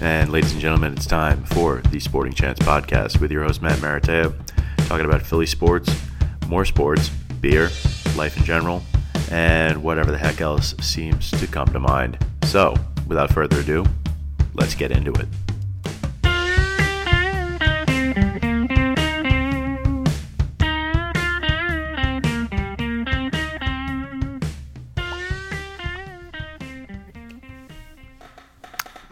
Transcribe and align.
And 0.00 0.32
ladies 0.32 0.52
and 0.52 0.60
gentlemen, 0.62 0.94
it's 0.94 1.04
time 1.04 1.44
for 1.44 1.82
the 1.90 2.00
Sporting 2.00 2.32
Chance 2.32 2.58
podcast 2.60 3.20
with 3.20 3.30
your 3.30 3.44
host 3.44 3.60
Matt 3.60 3.78
Maratea, 3.80 4.34
talking 4.88 5.04
about 5.04 5.20
Philly 5.20 5.44
sports, 5.44 5.94
more 6.48 6.64
sports, 6.64 7.10
beer, 7.42 7.68
life 8.16 8.34
in 8.38 8.44
general, 8.44 8.82
and 9.30 9.82
whatever 9.82 10.10
the 10.10 10.16
heck 10.16 10.40
else 10.40 10.74
seems 10.80 11.30
to 11.32 11.46
come 11.46 11.68
to 11.68 11.78
mind. 11.78 12.16
So, 12.44 12.74
without 13.08 13.30
further 13.30 13.60
ado, 13.60 13.84
let's 14.54 14.74
get 14.74 14.90
into 14.90 15.12
it. 15.12 15.28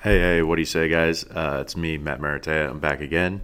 Hey, 0.09 0.20
hey, 0.20 0.43
what 0.43 0.56
do 0.56 0.62
you 0.62 0.64
say, 0.64 0.88
guys? 0.88 1.22
Uh, 1.25 1.59
it's 1.61 1.76
me, 1.76 1.98
Matt 1.98 2.18
Maratea. 2.18 2.71
I'm 2.71 2.79
back 2.79 3.03
again. 3.03 3.43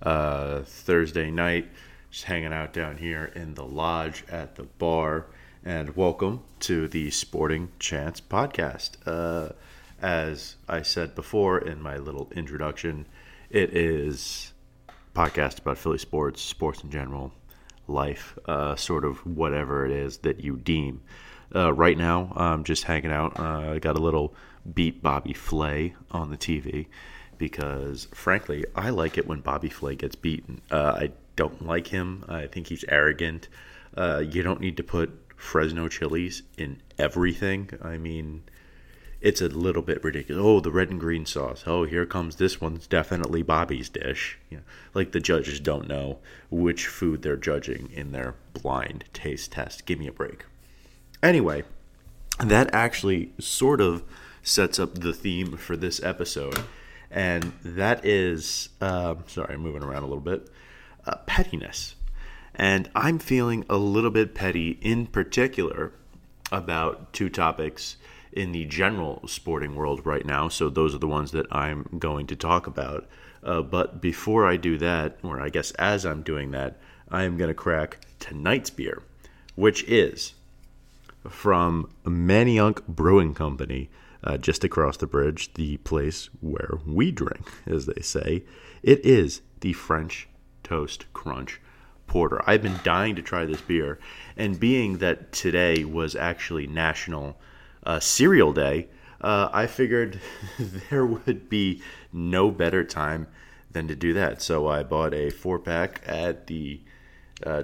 Uh, 0.00 0.62
Thursday 0.62 1.30
night, 1.30 1.68
just 2.10 2.24
hanging 2.24 2.54
out 2.54 2.72
down 2.72 2.96
here 2.96 3.30
in 3.34 3.52
the 3.52 3.66
lodge 3.66 4.24
at 4.30 4.54
the 4.54 4.62
bar. 4.62 5.26
And 5.62 5.94
welcome 5.94 6.42
to 6.60 6.88
the 6.88 7.10
Sporting 7.10 7.68
Chance 7.78 8.22
podcast. 8.22 8.92
Uh, 9.04 9.52
as 10.00 10.56
I 10.66 10.80
said 10.80 11.14
before 11.14 11.58
in 11.58 11.82
my 11.82 11.98
little 11.98 12.32
introduction, 12.34 13.04
it 13.50 13.76
is 13.76 14.54
podcast 15.14 15.58
about 15.58 15.76
Philly 15.76 15.98
sports, 15.98 16.40
sports 16.40 16.82
in 16.82 16.90
general, 16.90 17.34
life, 17.88 18.38
uh, 18.46 18.74
sort 18.74 19.04
of 19.04 19.18
whatever 19.26 19.84
it 19.84 19.92
is 19.92 20.16
that 20.20 20.40
you 20.40 20.56
deem. 20.56 21.02
Uh, 21.54 21.74
right 21.74 21.98
now, 21.98 22.32
I'm 22.34 22.64
just 22.64 22.84
hanging 22.84 23.12
out. 23.12 23.38
Uh, 23.38 23.72
I 23.74 23.78
got 23.80 23.96
a 23.96 24.00
little 24.00 24.34
beat 24.74 25.02
Bobby 25.02 25.32
Flay 25.32 25.94
on 26.10 26.30
the 26.30 26.36
TV 26.36 26.86
because, 27.38 28.08
frankly, 28.12 28.64
I 28.74 28.90
like 28.90 29.18
it 29.18 29.26
when 29.26 29.40
Bobby 29.40 29.68
Flay 29.68 29.94
gets 29.94 30.16
beaten. 30.16 30.62
Uh, 30.70 30.96
I 30.98 31.10
don't 31.36 31.66
like 31.66 31.88
him. 31.88 32.24
I 32.28 32.46
think 32.46 32.68
he's 32.68 32.84
arrogant. 32.88 33.48
Uh, 33.96 34.22
you 34.26 34.42
don't 34.42 34.60
need 34.60 34.76
to 34.78 34.82
put 34.82 35.10
Fresno 35.36 35.88
chilies 35.88 36.42
in 36.56 36.80
everything. 36.98 37.70
I 37.82 37.98
mean, 37.98 38.44
it's 39.20 39.40
a 39.40 39.48
little 39.48 39.82
bit 39.82 40.02
ridiculous. 40.02 40.42
Oh, 40.44 40.60
the 40.60 40.70
red 40.70 40.90
and 40.90 41.00
green 41.00 41.26
sauce. 41.26 41.64
Oh, 41.66 41.84
here 41.84 42.06
comes 42.06 42.36
this 42.36 42.60
one's 42.60 42.86
definitely 42.86 43.42
Bobby's 43.42 43.88
dish. 43.88 44.38
Know, 44.50 44.60
like 44.94 45.12
the 45.12 45.20
judges 45.20 45.60
don't 45.60 45.88
know 45.88 46.18
which 46.50 46.86
food 46.86 47.22
they're 47.22 47.36
judging 47.36 47.90
in 47.92 48.12
their 48.12 48.34
blind 48.54 49.04
taste 49.12 49.52
test. 49.52 49.86
Give 49.86 49.98
me 49.98 50.06
a 50.06 50.12
break. 50.12 50.44
Anyway, 51.22 51.64
that 52.38 52.72
actually 52.72 53.32
sort 53.38 53.80
of 53.80 54.02
sets 54.46 54.78
up 54.78 54.94
the 54.94 55.12
theme 55.12 55.56
for 55.56 55.76
this 55.76 56.02
episode, 56.02 56.62
and 57.10 57.52
that 57.64 58.04
is 58.04 58.68
uh, 58.80 59.16
sorry, 59.26 59.54
I'm 59.54 59.60
moving 59.60 59.82
around 59.82 60.04
a 60.04 60.06
little 60.06 60.20
bit. 60.20 60.48
Uh, 61.04 61.16
pettiness, 61.26 61.94
and 62.54 62.90
I'm 62.94 63.18
feeling 63.18 63.64
a 63.68 63.76
little 63.76 64.10
bit 64.10 64.34
petty 64.34 64.78
in 64.80 65.06
particular 65.06 65.92
about 66.50 67.12
two 67.12 67.28
topics 67.28 67.96
in 68.32 68.52
the 68.52 68.64
general 68.66 69.26
sporting 69.26 69.74
world 69.74 70.04
right 70.04 70.24
now. 70.24 70.48
So 70.48 70.68
those 70.68 70.94
are 70.94 70.98
the 70.98 71.08
ones 71.08 71.32
that 71.32 71.46
I'm 71.50 71.96
going 71.98 72.26
to 72.28 72.36
talk 72.36 72.66
about. 72.66 73.08
Uh, 73.42 73.62
but 73.62 74.00
before 74.00 74.46
I 74.46 74.56
do 74.56 74.76
that, 74.78 75.18
or 75.22 75.40
I 75.40 75.48
guess 75.48 75.70
as 75.72 76.04
I'm 76.04 76.22
doing 76.22 76.50
that, 76.50 76.78
I 77.08 77.24
am 77.24 77.36
going 77.36 77.48
to 77.48 77.54
crack 77.54 77.98
tonight's 78.18 78.70
beer, 78.70 79.02
which 79.54 79.84
is 79.84 80.34
from 81.28 81.88
Manayunk 82.04 82.86
Brewing 82.86 83.34
Company 83.34 83.88
uh, 84.26 84.36
just 84.36 84.64
across 84.64 84.96
the 84.96 85.06
bridge, 85.06 85.54
the 85.54 85.76
place 85.78 86.28
where 86.40 86.78
we 86.84 87.12
drink, 87.12 87.48
as 87.66 87.86
they 87.86 88.02
say. 88.02 88.42
It 88.82 89.04
is 89.06 89.40
the 89.60 89.72
French 89.72 90.28
Toast 90.64 91.06
Crunch 91.12 91.60
Porter. 92.08 92.42
I've 92.44 92.62
been 92.62 92.80
dying 92.82 93.14
to 93.16 93.22
try 93.22 93.46
this 93.46 93.60
beer, 93.60 94.00
and 94.36 94.58
being 94.58 94.98
that 94.98 95.32
today 95.32 95.84
was 95.84 96.16
actually 96.16 96.66
National 96.66 97.38
uh, 97.84 98.00
Cereal 98.00 98.52
Day, 98.52 98.88
uh, 99.20 99.48
I 99.52 99.66
figured 99.66 100.20
there 100.58 101.06
would 101.06 101.48
be 101.48 101.82
no 102.12 102.50
better 102.50 102.84
time 102.84 103.28
than 103.70 103.86
to 103.88 103.94
do 103.94 104.12
that. 104.14 104.42
So 104.42 104.66
I 104.66 104.82
bought 104.82 105.14
a 105.14 105.30
four 105.30 105.58
pack 105.58 106.02
at 106.04 106.48
the 106.48 106.80
uh, 107.44 107.62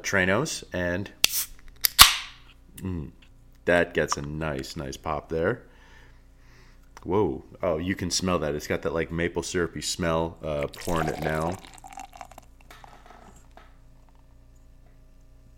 and 0.72 1.10
mm, 2.76 3.10
that 3.64 3.94
gets 3.94 4.16
a 4.16 4.22
nice, 4.22 4.76
nice 4.76 4.96
pop 4.96 5.28
there. 5.28 5.62
Whoa. 7.04 7.42
Oh, 7.62 7.78
you 7.78 7.94
can 7.94 8.10
smell 8.10 8.38
that. 8.40 8.54
It's 8.54 8.66
got 8.66 8.82
that 8.82 8.94
like 8.94 9.10
maple 9.10 9.42
syrupy 9.42 9.82
smell. 9.82 10.38
Uh, 10.42 10.66
pouring 10.68 11.08
it 11.08 11.20
now. 11.20 11.56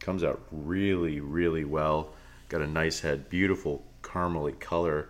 Comes 0.01 0.25
out 0.25 0.43
really, 0.51 1.21
really 1.21 1.65
well. 1.65 2.11
Got 2.49 2.63
a 2.63 2.67
nice 2.67 3.01
head. 3.01 3.29
Beautiful 3.29 3.85
caramely 4.03 4.59
color 4.59 5.09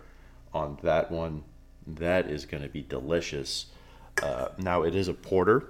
on 0.53 0.77
that 0.83 1.11
one. 1.11 1.43
That 1.87 2.29
is 2.29 2.45
going 2.45 2.63
to 2.63 2.69
be 2.69 2.81
delicious. 2.81 3.67
Uh, 4.23 4.47
now, 4.57 4.83
it 4.83 4.95
is 4.95 5.07
a 5.07 5.13
porter. 5.13 5.69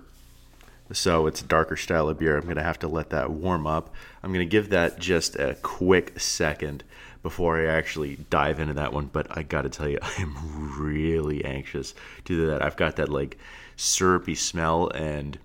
So 0.92 1.26
it's 1.26 1.42
a 1.42 1.46
darker 1.46 1.76
style 1.76 2.10
of 2.10 2.20
beer. 2.20 2.38
I'm 2.38 2.44
going 2.44 2.58
to 2.58 2.64
have 2.64 2.80
to 2.80 2.88
let 2.88 3.10
that 3.10 3.32
warm 3.32 3.66
up. 3.66 3.94
I'm 4.22 4.32
going 4.32 4.46
to 4.46 4.50
give 4.50 4.70
that 4.70 5.00
just 5.00 5.36
a 5.36 5.56
quick 5.64 6.20
second 6.20 6.84
before 7.26 7.60
I 7.60 7.76
actually 7.76 8.18
dive 8.30 8.60
into 8.60 8.76
that 8.76 8.94
one. 8.94 9.10
But 9.12 9.36
I 9.36 9.42
got 9.42 9.64
to 9.64 9.70
tell 9.70 9.90
you, 9.90 9.98
I 10.04 10.22
am 10.22 10.80
really 10.80 11.44
anxious 11.44 11.96
to 12.26 12.36
do 12.38 12.46
that. 12.52 12.64
I've 12.64 12.78
got 12.78 12.98
that 12.98 13.10
like 13.10 13.40
syrupy 13.76 14.36
smell, 14.36 14.90
and 14.90 15.40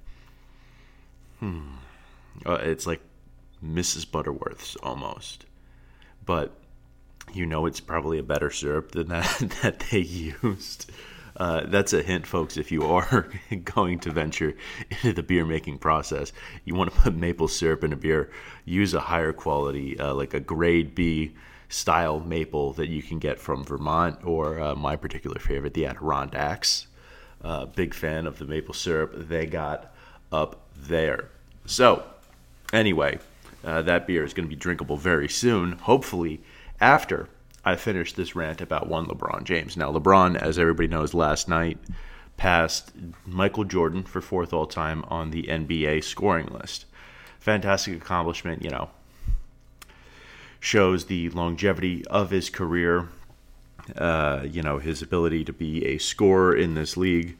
hmm, 1.39 1.71
uh, 2.45 2.59
it's 2.61 2.87
like 2.87 3.01
Mrs. 3.65 4.09
Butterworth's 4.11 4.77
almost. 4.83 5.47
But 6.27 6.53
you 7.33 7.47
know, 7.47 7.65
it's 7.65 7.81
probably 7.81 8.19
a 8.19 8.23
better 8.23 8.51
syrup 8.51 8.93
than 8.93 9.09
that 9.09 9.39
that 9.63 9.81
they 9.91 10.01
used. 10.01 10.91
Uh, 11.35 11.63
that's 11.65 11.95
a 11.95 12.03
hint, 12.03 12.27
folks. 12.27 12.59
If 12.59 12.71
you 12.71 12.83
are 12.83 13.27
going 13.65 14.01
to 14.01 14.11
venture 14.11 14.55
into 14.91 15.15
the 15.15 15.23
beer 15.23 15.47
making 15.47 15.79
process, 15.79 16.31
you 16.67 16.75
want 16.75 16.93
to 16.93 17.01
put 17.01 17.15
maple 17.15 17.49
syrup 17.49 17.85
in 17.85 17.95
a 17.95 17.97
beer. 17.97 18.31
Use 18.67 18.93
a 18.93 19.01
higher 19.01 19.33
quality, 19.33 19.99
uh, 19.99 20.13
like 20.13 20.35
a 20.35 20.41
grade 20.41 20.95
B 20.95 21.33
style 21.71 22.21
maple 22.21 22.73
that 22.75 22.89
you 22.89 23.03
can 23.03 23.19
get 23.19 23.39
from 23.39 23.65
Vermont 23.65 24.19
or 24.25 24.61
uh, 24.61 24.75
my 24.75 24.97
particular 24.97 25.39
favorite, 25.39 25.73
the 25.73 25.87
Adirondacks. 25.87 26.89
Uh, 27.43 27.65
big 27.65 27.95
fan 27.95 28.27
of 28.27 28.39
the 28.39 28.45
maple 28.45 28.75
syrup 28.75 29.15
they 29.17 29.47
got 29.47 29.95
up 30.31 30.61
there. 30.77 31.31
So, 31.65 32.05
anyway, 32.73 33.19
uh, 33.65 33.81
that 33.83 34.07
beer 34.07 34.25
is 34.25 34.35
going 34.35 34.47
to 34.47 34.55
be 34.55 34.61
drinkable 34.61 34.99
very 34.99 35.29
soon, 35.29 35.73
hopefully, 35.73 36.43
after 36.81 37.29
I 37.65 37.77
finish 37.77 38.13
this 38.13 38.35
rant 38.35 38.61
about 38.61 38.89
one 38.89 39.07
LeBron 39.07 39.45
James. 39.45 39.77
Now, 39.77 39.93
LeBron, 39.93 40.37
as 40.37 40.59
everybody 40.59 40.89
knows, 40.89 41.15
last 41.15 41.49
night 41.49 41.79
passed 42.37 42.93
Michael 43.27 43.65
Jordan 43.65 44.03
for 44.03 44.21
fourth 44.21 44.53
all 44.53 44.67
time 44.67 45.05
on 45.09 45.31
the 45.31 45.45
NBA 45.45 46.03
scoring 46.05 46.47
list. 46.47 46.87
Fantastic 47.39 47.97
accomplishment, 47.97 48.63
you 48.63 48.71
know. 48.71 48.91
Shows 50.61 51.07
the 51.07 51.31
longevity 51.31 52.07
of 52.07 52.31
his 52.31 52.51
career, 52.51 53.09
uh, 53.97 54.45
you 54.49 54.63
know, 54.63 54.79
his 54.79 55.01
ability 55.01 55.45
to 55.45 55.53
be 55.53 55.85
a 55.87 55.99
scorer 55.99 56.55
in 56.55 56.75
this 56.75 56.97
league 56.97 57.37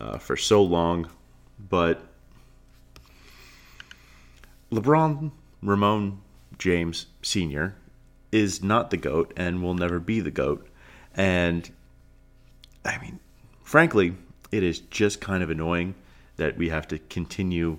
uh, 0.00 0.18
for 0.18 0.36
so 0.36 0.62
long. 0.62 1.10
But 1.58 2.00
LeBron 4.70 5.32
Ramon 5.62 6.20
James 6.58 7.06
Sr 7.22 7.74
is 8.30 8.62
not 8.62 8.90
the 8.90 8.96
GOAT 8.96 9.32
and 9.36 9.62
will 9.62 9.74
never 9.74 9.98
be 9.98 10.20
the 10.20 10.30
GOAT. 10.30 10.66
And 11.14 11.68
I 12.84 12.98
mean, 12.98 13.18
frankly, 13.62 14.14
it 14.52 14.62
is 14.62 14.78
just 14.78 15.20
kind 15.20 15.42
of 15.42 15.50
annoying 15.50 15.94
that 16.36 16.56
we 16.56 16.68
have 16.68 16.86
to 16.88 16.98
continue 16.98 17.78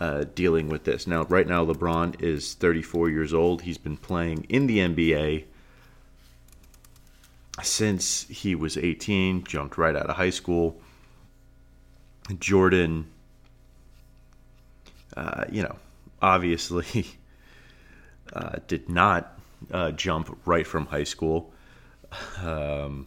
uh, 0.00 0.24
dealing 0.34 0.68
with 0.68 0.84
this. 0.84 1.06
Now, 1.06 1.24
right 1.24 1.46
now, 1.46 1.64
LeBron 1.64 2.20
is 2.20 2.54
34 2.54 3.10
years 3.10 3.32
old. 3.32 3.62
He's 3.62 3.78
been 3.78 3.96
playing 3.96 4.46
in 4.48 4.66
the 4.66 4.78
NBA 4.78 5.44
since 7.62 8.26
he 8.28 8.54
was 8.54 8.76
18, 8.76 9.44
jumped 9.44 9.78
right 9.78 9.94
out 9.94 10.10
of 10.10 10.16
high 10.16 10.30
school. 10.30 10.80
Jordan, 12.38 13.06
uh, 15.16 15.44
you 15.50 15.62
know, 15.62 15.76
obviously 16.20 17.06
uh, 18.32 18.56
did 18.66 18.88
not 18.88 19.38
uh, 19.70 19.90
jump 19.92 20.36
right 20.44 20.66
from 20.66 20.86
high 20.86 21.04
school. 21.04 21.52
Um, 22.42 23.06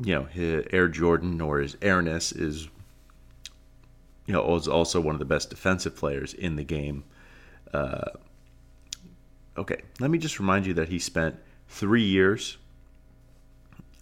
you 0.00 0.14
know, 0.14 0.28
Air 0.72 0.88
Jordan 0.88 1.40
or 1.40 1.60
his 1.60 1.76
airness 1.80 2.32
is, 2.32 2.68
you 4.26 4.32
know, 4.32 4.54
is 4.54 4.68
also 4.68 5.00
one 5.00 5.14
of 5.14 5.18
the 5.18 5.24
best 5.24 5.50
defensive 5.50 5.96
players 5.96 6.34
in 6.34 6.56
the 6.56 6.64
game. 6.64 7.04
Uh, 7.72 8.10
okay, 9.56 9.80
let 10.00 10.10
me 10.10 10.18
just 10.18 10.38
remind 10.38 10.66
you 10.66 10.74
that 10.74 10.88
he 10.88 10.98
spent 10.98 11.36
three 11.68 12.04
years 12.04 12.56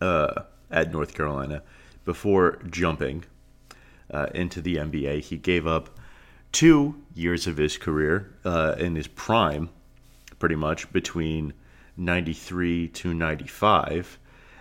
uh, 0.00 0.42
at 0.70 0.92
North 0.92 1.14
Carolina 1.14 1.62
before 2.04 2.60
jumping 2.70 3.24
uh, 4.10 4.26
into 4.34 4.60
the 4.60 4.76
NBA. 4.76 5.20
He 5.20 5.36
gave 5.36 5.66
up 5.66 5.98
two 6.50 7.02
years 7.14 7.46
of 7.46 7.56
his 7.56 7.78
career 7.78 8.32
uh, 8.44 8.74
in 8.78 8.94
his 8.94 9.06
prime, 9.06 9.70
pretty 10.38 10.56
much 10.56 10.92
between 10.92 11.52
93 11.96 12.88
to 12.88 13.14
95. 13.14 14.18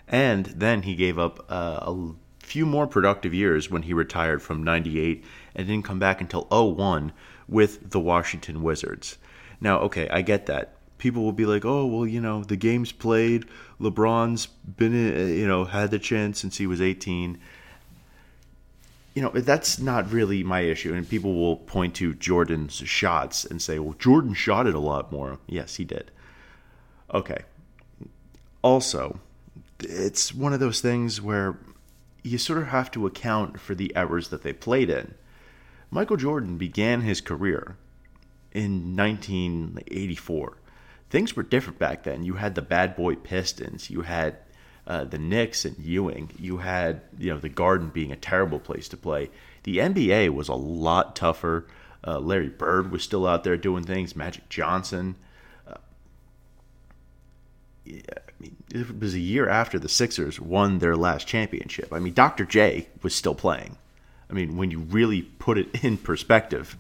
And 0.08 0.46
then 0.48 0.84
he 0.84 0.96
gave 0.96 1.18
up 1.18 1.46
uh, 1.50 1.80
a 1.82 2.14
few 2.40 2.66
more 2.66 2.88
productive 2.88 3.34
years 3.34 3.70
when 3.70 3.84
he 3.84 3.94
retired 3.94 4.42
from 4.42 4.64
98 4.64 5.24
and 5.56 5.68
didn't 5.68 5.86
come 5.86 6.00
back 6.00 6.22
until 6.22 6.48
01 6.50 7.12
with 7.48 7.92
the 7.92 8.00
Washington 8.00 8.64
Wizards. 8.64 9.18
Now, 9.60 9.80
okay, 9.82 10.10
I 10.10 10.22
get 10.22 10.48
that. 10.48 10.76
People 10.98 11.24
will 11.24 11.32
be 11.32 11.46
like, 11.46 11.66
"Oh, 11.66 11.86
well, 11.86 12.08
you 12.08 12.22
know, 12.22 12.44
the 12.44 12.56
game's 12.56 12.92
played. 12.92 13.46
LeBron's 13.80 14.48
been, 14.48 14.94
uh, 14.94 15.26
you 15.26 15.48
know, 15.48 15.66
had 15.66 15.92
the 15.92 16.00
chance 16.00 16.40
since 16.40 16.58
he 16.58 16.68
was 16.68 16.82
18." 16.82 17.40
You 19.14 19.22
know, 19.24 19.30
that's 19.30 19.80
not 19.80 20.12
really 20.12 20.44
my 20.44 20.62
issue. 20.62 20.94
And 20.94 21.08
people 21.10 21.34
will 21.36 21.58
point 21.58 21.96
to 21.96 22.14
Jordan's 22.14 22.76
shots 22.76 23.44
and 23.44 23.62
say, 23.62 23.80
"Well, 23.80 23.96
Jordan 23.98 24.34
shot 24.34 24.68
it 24.68 24.76
a 24.76 24.80
lot 24.80 25.12
more." 25.12 25.40
Yes, 25.48 25.76
he 25.76 25.84
did. 25.84 26.12
Okay. 27.14 27.44
Also, 28.62 29.20
it's 29.80 30.34
one 30.34 30.54
of 30.54 30.60
those 30.60 30.82
things 30.82 31.22
where 31.22 31.58
you 32.24 32.38
sort 32.38 32.60
of 32.60 32.68
have 32.68 32.92
to 32.92 33.08
account 33.08 33.60
for 33.60 33.76
the 33.76 33.96
errors 33.96 34.30
that 34.30 34.44
they 34.44 34.54
played 34.54 34.90
in. 34.90 35.16
Michael 35.92 36.16
Jordan 36.16 36.58
began 36.58 37.02
his 37.02 37.20
career 37.20 37.76
in 38.54 38.96
1984. 38.96 40.58
Things 41.10 41.36
were 41.36 41.44
different 41.44 41.78
back 41.78 42.04
then. 42.04 42.24
You 42.24 42.36
had 42.36 42.56
the 42.56 42.62
bad 42.62 42.96
boy 42.96 43.16
Pistons. 43.16 43.90
You 43.90 44.02
had 44.02 44.38
uh, 44.88 45.04
the 45.04 45.18
Knicks 45.18 45.66
and 45.66 45.78
Ewing. 45.78 46.32
You 46.40 46.58
had 46.58 47.02
you 47.18 47.32
know 47.32 47.38
the 47.38 47.50
Garden 47.50 47.90
being 47.90 48.14
a 48.14 48.16
terrible 48.16 48.60
place 48.60 48.88
to 48.90 48.98
play. 48.98 49.30
The 49.64 49.78
NBA 49.78 50.34
was 50.34 50.48
a 50.48 50.56
lot 50.56 51.16
tougher. 51.16 51.68
Uh, 52.08 52.20
Larry 52.20 52.50
Bird 52.50 52.92
was 52.92 53.04
still 53.04 53.28
out 53.28 53.44
there 53.44 53.58
doing 53.58 53.84
things. 53.84 54.16
Magic 54.16 54.48
Johnson. 54.48 55.16
Uh, 55.68 55.76
yeah, 57.84 58.02
I 58.18 58.32
mean, 58.40 58.56
it 58.74 58.98
was 58.98 59.14
a 59.14 59.20
year 59.20 59.50
after 59.50 59.78
the 59.78 59.90
Sixers 59.90 60.40
won 60.40 60.80
their 60.80 60.96
last 60.96 61.28
championship. 61.28 61.92
I 61.92 62.00
mean, 62.00 62.14
Dr. 62.14 62.46
J 62.46 62.88
was 63.04 63.14
still 63.14 63.36
playing. 63.36 63.78
I 64.32 64.34
mean, 64.34 64.56
when 64.56 64.72
you 64.72 64.80
really 64.80 65.24
put 65.24 65.58
it 65.58 65.84
in 65.84 65.98
perspective, 65.98 66.78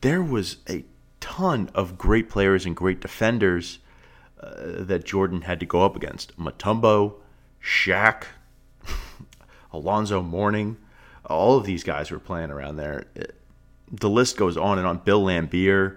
there 0.00 0.22
was 0.22 0.58
a 0.68 0.84
ton 1.20 1.70
of 1.74 1.98
great 1.98 2.30
players 2.30 2.64
and 2.64 2.74
great 2.76 3.00
defenders 3.00 3.78
uh, 4.40 4.54
that 4.84 5.04
Jordan 5.04 5.42
had 5.42 5.60
to 5.60 5.66
go 5.66 5.84
up 5.84 5.96
against. 5.96 6.38
Mutombo, 6.38 7.14
Shaq, 7.62 8.24
Alonzo 9.72 10.22
Mourning, 10.22 10.76
all 11.26 11.56
of 11.56 11.64
these 11.64 11.84
guys 11.84 12.10
were 12.10 12.18
playing 12.18 12.50
around 12.50 12.76
there. 12.76 13.06
the 13.92 14.08
list 14.08 14.36
goes 14.36 14.56
on 14.56 14.78
and 14.78 14.86
on. 14.86 14.98
Bill 14.98 15.22
Laimbeer, 15.22 15.96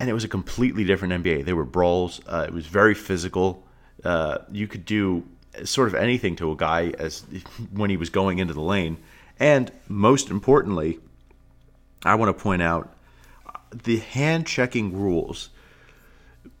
and 0.00 0.08
it 0.08 0.12
was 0.12 0.24
a 0.24 0.28
completely 0.28 0.84
different 0.84 1.22
NBA. 1.22 1.44
There 1.44 1.56
were 1.56 1.64
brawls. 1.64 2.20
Uh, 2.26 2.44
it 2.48 2.54
was 2.54 2.66
very 2.66 2.94
physical. 2.94 3.64
Uh, 4.02 4.38
you 4.50 4.66
could 4.66 4.84
do 4.84 5.24
sort 5.64 5.88
of 5.88 5.94
anything 5.94 6.34
to 6.36 6.50
a 6.50 6.56
guy 6.56 6.92
as 6.98 7.24
when 7.72 7.90
he 7.90 7.96
was 7.96 8.10
going 8.10 8.38
into 8.38 8.54
the 8.54 8.60
lane. 8.60 8.96
And 9.42 9.72
most 9.88 10.30
importantly, 10.30 11.00
I 12.04 12.14
want 12.14 12.28
to 12.28 12.40
point 12.40 12.62
out 12.62 12.94
the 13.74 13.98
hand 13.98 14.46
checking 14.46 14.96
rules 14.96 15.50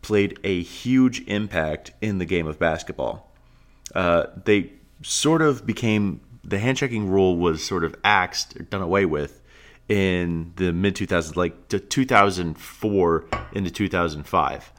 played 0.02 0.40
a 0.42 0.64
huge 0.64 1.20
impact 1.28 1.92
in 2.00 2.18
the 2.18 2.24
game 2.24 2.48
of 2.48 2.58
basketball. 2.58 3.30
Uh, 3.94 4.26
they 4.44 4.72
sort 5.00 5.42
of 5.42 5.64
became 5.64 6.22
the 6.42 6.58
hand 6.58 6.76
checking 6.76 7.08
rule 7.08 7.36
was 7.36 7.64
sort 7.64 7.84
of 7.84 7.94
axed 8.02 8.56
or 8.56 8.64
done 8.64 8.82
away 8.82 9.04
with 9.06 9.40
in 9.88 10.52
the 10.56 10.72
mid 10.72 10.96
2000s, 10.96 11.36
like 11.36 11.68
2004 11.68 13.24
into 13.52 13.70
2005. 13.70 14.72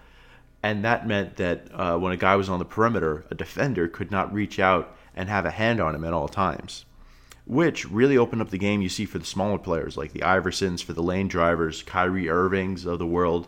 And 0.62 0.84
that 0.84 1.08
meant 1.08 1.38
that 1.38 1.68
uh, 1.74 1.98
when 1.98 2.12
a 2.12 2.18
guy 2.18 2.36
was 2.36 2.50
on 2.50 2.60
the 2.60 2.66
perimeter, 2.66 3.24
a 3.32 3.36
defender 3.36 3.88
could 3.88 4.12
not 4.12 4.34
reach 4.34 4.60
out 4.60 4.94
and 5.16 5.30
have 5.30 5.46
a 5.46 5.52
hand 5.52 5.80
on 5.80 5.96
him 5.96 6.04
at 6.04 6.12
all 6.12 6.28
times 6.28 6.84
which 7.46 7.90
really 7.90 8.18
opened 8.18 8.42
up 8.42 8.50
the 8.50 8.58
game 8.58 8.82
you 8.82 8.90
see 8.90 9.06
for 9.06 9.20
the 9.20 9.26
smaller 9.26 9.58
players 9.58 9.98
like 9.98 10.14
the 10.14 10.22
Iversons, 10.22 10.84
for 10.84 10.94
the 10.94 11.04
lane 11.04 11.28
drivers, 11.28 11.84
Kyrie 11.84 12.30
Irvings 12.30 12.86
of 12.86 13.00
the 13.00 13.06
world. 13.06 13.48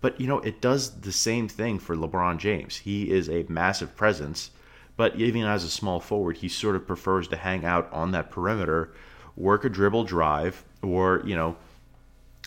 But, 0.00 0.20
you 0.20 0.26
know, 0.26 0.40
it 0.40 0.60
does 0.60 1.00
the 1.00 1.12
same 1.12 1.48
thing 1.48 1.78
for 1.78 1.96
LeBron 1.96 2.38
James. 2.38 2.76
He 2.76 3.10
is 3.10 3.30
a 3.30 3.46
massive 3.48 3.96
presence, 3.96 4.50
but 4.96 5.16
even 5.16 5.44
as 5.44 5.64
a 5.64 5.70
small 5.70 6.00
forward, 6.00 6.36
he 6.36 6.48
sort 6.48 6.76
of 6.76 6.86
prefers 6.86 7.26
to 7.28 7.36
hang 7.36 7.64
out 7.64 7.90
on 7.90 8.12
that 8.12 8.30
perimeter, 8.30 8.92
work 9.36 9.64
a 9.64 9.70
dribble 9.70 10.04
drive, 10.04 10.62
or, 10.82 11.22
you 11.24 11.34
know, 11.34 11.56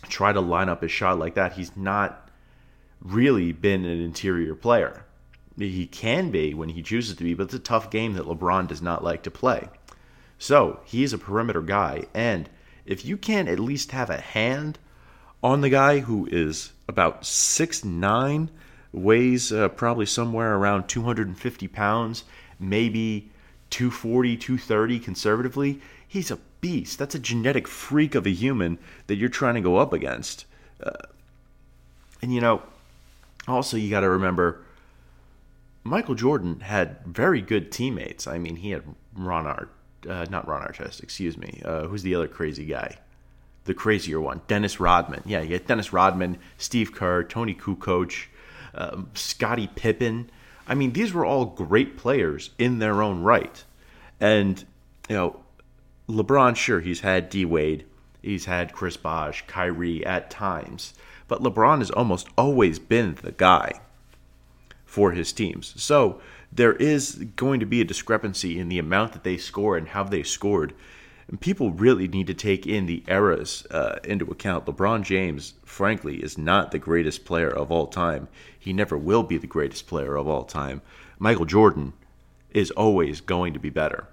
try 0.03 0.31
to 0.31 0.39
line 0.39 0.69
up 0.69 0.83
his 0.83 0.91
shot 0.91 1.17
like 1.17 1.33
that. 1.33 1.53
He's 1.53 1.75
not 1.75 2.29
really 3.01 3.51
been 3.51 3.85
an 3.85 4.01
interior 4.01 4.53
player. 4.53 5.05
He 5.57 5.87
can 5.87 6.29
be 6.29 6.53
when 6.53 6.69
he 6.69 6.83
chooses 6.83 7.15
to 7.15 7.23
be, 7.23 7.33
but 7.33 7.45
it's 7.45 7.55
a 7.55 7.59
tough 7.59 7.89
game 7.89 8.13
that 8.13 8.25
LeBron 8.25 8.67
does 8.67 8.83
not 8.83 9.03
like 9.03 9.23
to 9.23 9.31
play. 9.31 9.67
So 10.37 10.79
he's 10.85 11.13
a 11.13 11.17
perimeter 11.17 11.61
guy. 11.61 12.05
And 12.13 12.49
if 12.85 13.05
you 13.05 13.17
can't 13.17 13.49
at 13.49 13.59
least 13.59 13.91
have 13.91 14.09
a 14.09 14.21
hand 14.21 14.79
on 15.43 15.61
the 15.61 15.69
guy 15.69 15.99
who 15.99 16.27
is 16.31 16.71
about 16.87 17.25
six 17.25 17.83
nine, 17.83 18.49
weighs 18.91 19.51
uh, 19.51 19.69
probably 19.69 20.05
somewhere 20.05 20.55
around 20.55 20.87
250 20.87 21.67
pounds, 21.67 22.23
maybe 22.59 23.29
240, 23.69 24.37
230 24.37 24.99
conservatively, 24.99 25.81
he's 26.07 26.31
a 26.31 26.39
beast. 26.61 26.97
That's 26.97 27.15
a 27.15 27.19
genetic 27.19 27.67
freak 27.67 28.15
of 28.15 28.25
a 28.25 28.31
human 28.31 28.79
that 29.07 29.15
you're 29.15 29.29
trying 29.29 29.55
to 29.55 29.61
go 29.61 29.77
up 29.77 29.93
against. 29.93 30.45
Uh, 30.81 30.91
and 32.21 32.33
you 32.33 32.41
know, 32.41 32.63
also 33.47 33.77
you 33.77 33.89
got 33.89 34.01
to 34.01 34.09
remember 34.09 34.61
Michael 35.83 36.15
Jordan 36.15 36.61
had 36.61 36.97
very 37.05 37.41
good 37.41 37.71
teammates. 37.71 38.27
I 38.27 38.37
mean, 38.37 38.57
he 38.57 38.71
had 38.71 38.83
Ron 39.15 39.47
Art, 39.47 39.71
uh, 40.07 40.25
not 40.29 40.47
Ron 40.47 40.61
Artest, 40.61 41.03
excuse 41.03 41.37
me. 41.37 41.61
Uh, 41.63 41.87
who's 41.87 42.03
the 42.03 42.15
other 42.15 42.27
crazy 42.27 42.65
guy? 42.65 42.97
The 43.65 43.73
crazier 43.73 44.21
one, 44.21 44.41
Dennis 44.47 44.79
Rodman. 44.79 45.23
Yeah, 45.25 45.41
you 45.41 45.49
get 45.49 45.67
Dennis 45.67 45.91
Rodman, 45.91 46.37
Steve 46.57 46.93
Kerr, 46.93 47.23
Toni 47.23 47.53
Kukoc, 47.53 48.27
um, 48.73 49.09
Scottie 49.13 49.69
Pippen. 49.75 50.29
I 50.67 50.75
mean, 50.75 50.93
these 50.93 51.13
were 51.13 51.25
all 51.25 51.45
great 51.45 51.97
players 51.97 52.51
in 52.57 52.79
their 52.79 53.01
own 53.01 53.21
right. 53.21 53.63
And, 54.19 54.63
you 55.09 55.15
know, 55.15 55.39
LeBron, 56.09 56.55
sure, 56.55 56.79
he's 56.79 57.01
had 57.01 57.29
D 57.29 57.43
Wade, 57.45 57.85
he's 58.21 58.45
had 58.45 58.73
Chris 58.73 58.97
Bosh, 58.97 59.45
Kyrie 59.47 60.05
at 60.05 60.29
times, 60.29 60.93
but 61.27 61.43
LeBron 61.43 61.79
has 61.79 61.91
almost 61.91 62.27
always 62.37 62.79
been 62.79 63.15
the 63.21 63.33
guy 63.33 63.81
for 64.87 65.11
his 65.11 65.31
teams. 65.31 65.73
So 65.75 66.19
there 66.51 66.73
is 66.73 67.15
going 67.35 67.59
to 67.59 67.65
be 67.65 67.81
a 67.81 67.85
discrepancy 67.85 68.57
in 68.57 68.69
the 68.69 68.79
amount 68.79 69.13
that 69.13 69.23
they 69.23 69.37
score 69.37 69.77
and 69.77 69.89
how 69.89 70.03
they 70.03 70.23
scored. 70.23 70.73
And 71.27 71.39
people 71.39 71.71
really 71.71 72.07
need 72.07 72.25
to 72.27 72.33
take 72.33 72.65
in 72.65 72.85
the 72.85 73.03
eras 73.07 73.67
uh, 73.69 73.99
into 74.05 74.25
account. 74.31 74.65
LeBron 74.65 75.03
James, 75.03 75.55
frankly, 75.65 76.23
is 76.23 76.37
not 76.37 76.71
the 76.71 76.79
greatest 76.79 77.25
player 77.25 77.49
of 77.49 77.69
all 77.69 77.87
time. 77.87 78.29
He 78.57 78.71
never 78.71 78.97
will 78.97 79.23
be 79.23 79.37
the 79.37 79.45
greatest 79.45 79.87
player 79.87 80.15
of 80.15 80.27
all 80.27 80.45
time. 80.45 80.81
Michael 81.19 81.45
Jordan 81.45 81.93
is 82.51 82.71
always 82.71 83.19
going 83.19 83.53
to 83.53 83.59
be 83.59 83.69
better. 83.69 84.07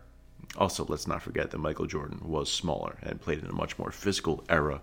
Also, 0.57 0.85
let's 0.89 1.07
not 1.07 1.23
forget 1.23 1.53
that 1.53 1.59
Michael 1.59 1.87
Jordan 1.87 2.21
was 2.25 2.53
smaller 2.53 2.99
and 3.01 3.21
played 3.21 3.39
in 3.39 3.47
a 3.47 3.53
much 3.53 3.79
more 3.79 3.93
physical 3.93 4.45
era 4.49 4.83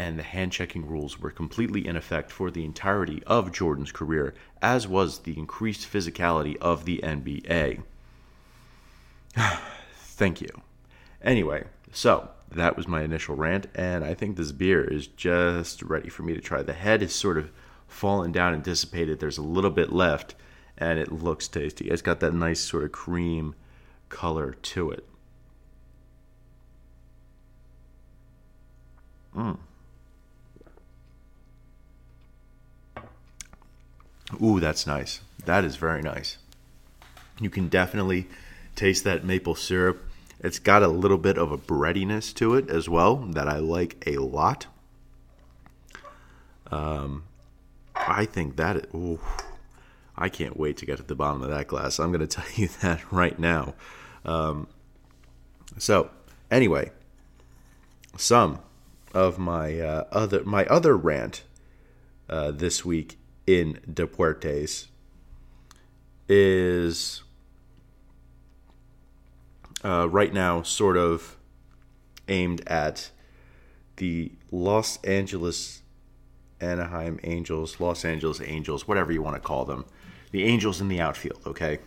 and 0.00 0.18
the 0.18 0.22
hand 0.22 0.50
checking 0.50 0.86
rules 0.86 1.20
were 1.20 1.30
completely 1.30 1.86
in 1.86 1.94
effect 1.94 2.30
for 2.30 2.50
the 2.50 2.64
entirety 2.64 3.22
of 3.26 3.52
Jordan's 3.52 3.92
career, 3.92 4.32
as 4.62 4.88
was 4.88 5.18
the 5.20 5.36
increased 5.36 5.86
physicality 5.92 6.56
of 6.56 6.86
the 6.86 7.00
NBA. 7.04 7.82
Thank 9.98 10.40
you. 10.40 10.48
Anyway, 11.22 11.64
so 11.92 12.30
that 12.50 12.78
was 12.78 12.88
my 12.88 13.02
initial 13.02 13.36
rant, 13.36 13.66
and 13.74 14.02
I 14.02 14.14
think 14.14 14.36
this 14.38 14.52
beer 14.52 14.82
is 14.82 15.06
just 15.06 15.82
ready 15.82 16.08
for 16.08 16.22
me 16.22 16.32
to 16.32 16.40
try. 16.40 16.62
The 16.62 16.72
head 16.72 17.02
is 17.02 17.14
sort 17.14 17.36
of 17.36 17.50
fallen 17.86 18.32
down 18.32 18.54
and 18.54 18.62
dissipated. 18.62 19.20
There's 19.20 19.36
a 19.36 19.42
little 19.42 19.70
bit 19.70 19.92
left, 19.92 20.34
and 20.78 20.98
it 20.98 21.12
looks 21.12 21.46
tasty. 21.46 21.90
It's 21.90 22.00
got 22.00 22.20
that 22.20 22.32
nice 22.32 22.60
sort 22.60 22.84
of 22.84 22.92
cream 22.92 23.54
color 24.08 24.54
to 24.62 24.92
it. 24.92 25.06
Mmm. 29.36 29.58
Ooh, 34.42 34.60
that's 34.60 34.86
nice. 34.86 35.20
That 35.44 35.64
is 35.64 35.76
very 35.76 36.02
nice. 36.02 36.38
You 37.40 37.50
can 37.50 37.68
definitely 37.68 38.26
taste 38.76 39.04
that 39.04 39.24
maple 39.24 39.54
syrup. 39.54 40.04
It's 40.40 40.58
got 40.58 40.82
a 40.82 40.88
little 40.88 41.18
bit 41.18 41.36
of 41.36 41.52
a 41.52 41.56
breadiness 41.56 42.32
to 42.34 42.54
it 42.54 42.68
as 42.70 42.88
well 42.88 43.16
that 43.16 43.48
I 43.48 43.58
like 43.58 44.02
a 44.06 44.18
lot. 44.18 44.66
Um, 46.70 47.24
I 47.94 48.24
think 48.24 48.56
that 48.56 48.86
ooh, 48.94 49.20
I 50.16 50.28
can't 50.28 50.58
wait 50.58 50.76
to 50.78 50.86
get 50.86 50.98
to 50.98 51.02
the 51.02 51.14
bottom 51.14 51.42
of 51.42 51.50
that 51.50 51.66
glass. 51.66 51.98
I'm 51.98 52.12
going 52.12 52.20
to 52.26 52.26
tell 52.26 52.50
you 52.54 52.68
that 52.80 53.12
right 53.12 53.38
now. 53.38 53.74
Um, 54.24 54.68
so, 55.78 56.10
anyway, 56.50 56.90
some 58.16 58.60
of 59.14 59.38
my 59.38 59.78
uh, 59.78 60.04
other 60.12 60.44
my 60.44 60.64
other 60.66 60.96
rant 60.96 61.42
uh, 62.28 62.50
this 62.50 62.84
week 62.84 63.18
in 63.50 63.80
Deportes 63.92 64.86
is 66.28 67.24
uh, 69.84 70.08
right 70.08 70.32
now 70.32 70.62
sort 70.62 70.96
of 70.96 71.36
aimed 72.28 72.62
at 72.68 73.10
the 73.96 74.30
Los 74.52 75.02
Angeles 75.02 75.82
Anaheim 76.60 77.18
Angels, 77.24 77.80
Los 77.80 78.04
Angeles 78.04 78.40
Angels, 78.40 78.86
whatever 78.86 79.10
you 79.10 79.20
want 79.20 79.34
to 79.34 79.40
call 79.40 79.64
them, 79.64 79.84
the 80.30 80.44
Angels 80.44 80.80
in 80.80 80.86
the 80.86 81.00
outfield. 81.00 81.40
Okay, 81.44 81.78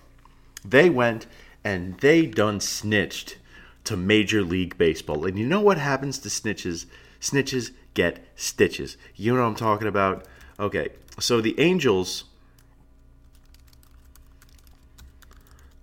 they 0.66 0.90
went 0.90 1.28
and 1.64 1.98
they 2.00 2.26
done 2.26 2.60
snitched 2.60 3.38
to 3.86 3.96
Major 3.96 4.42
League 4.42 4.78
Baseball, 4.78 5.26
and 5.26 5.40
you 5.40 5.46
know 5.46 5.62
what 5.62 5.78
happens 5.78 6.20
to 6.20 6.30
snitches? 6.30 6.88
Snitches 7.22 7.72
get 7.94 8.26
stitches. 8.36 8.98
You 9.16 9.34
know 9.34 9.42
what 9.42 9.48
I'm 9.48 9.56
talking 9.56 9.88
about? 9.88 10.28
Okay, 10.60 10.90
so 11.20 11.42
the 11.42 11.60
Angels. 11.60 12.26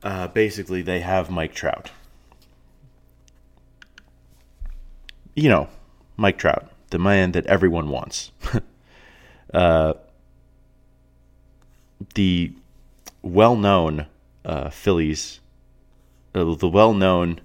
Uh, 0.02 0.28
basically, 0.28 0.80
they 0.80 1.00
have 1.00 1.30
Mike 1.30 1.54
Trout. 1.54 1.90
You 5.34 5.48
know, 5.48 5.68
Mike 6.16 6.38
Trout, 6.38 6.70
the 6.88 6.98
man 6.98 7.32
that 7.32 7.46
everyone 7.46 7.88
wants. 7.88 8.32
uh, 9.54 9.94
the 12.14 12.52
well-known 13.22 14.06
uh, 14.44 14.70
Phillies, 14.70 15.40
uh, 16.34 16.54
the 16.54 16.68
well-known 16.68 17.40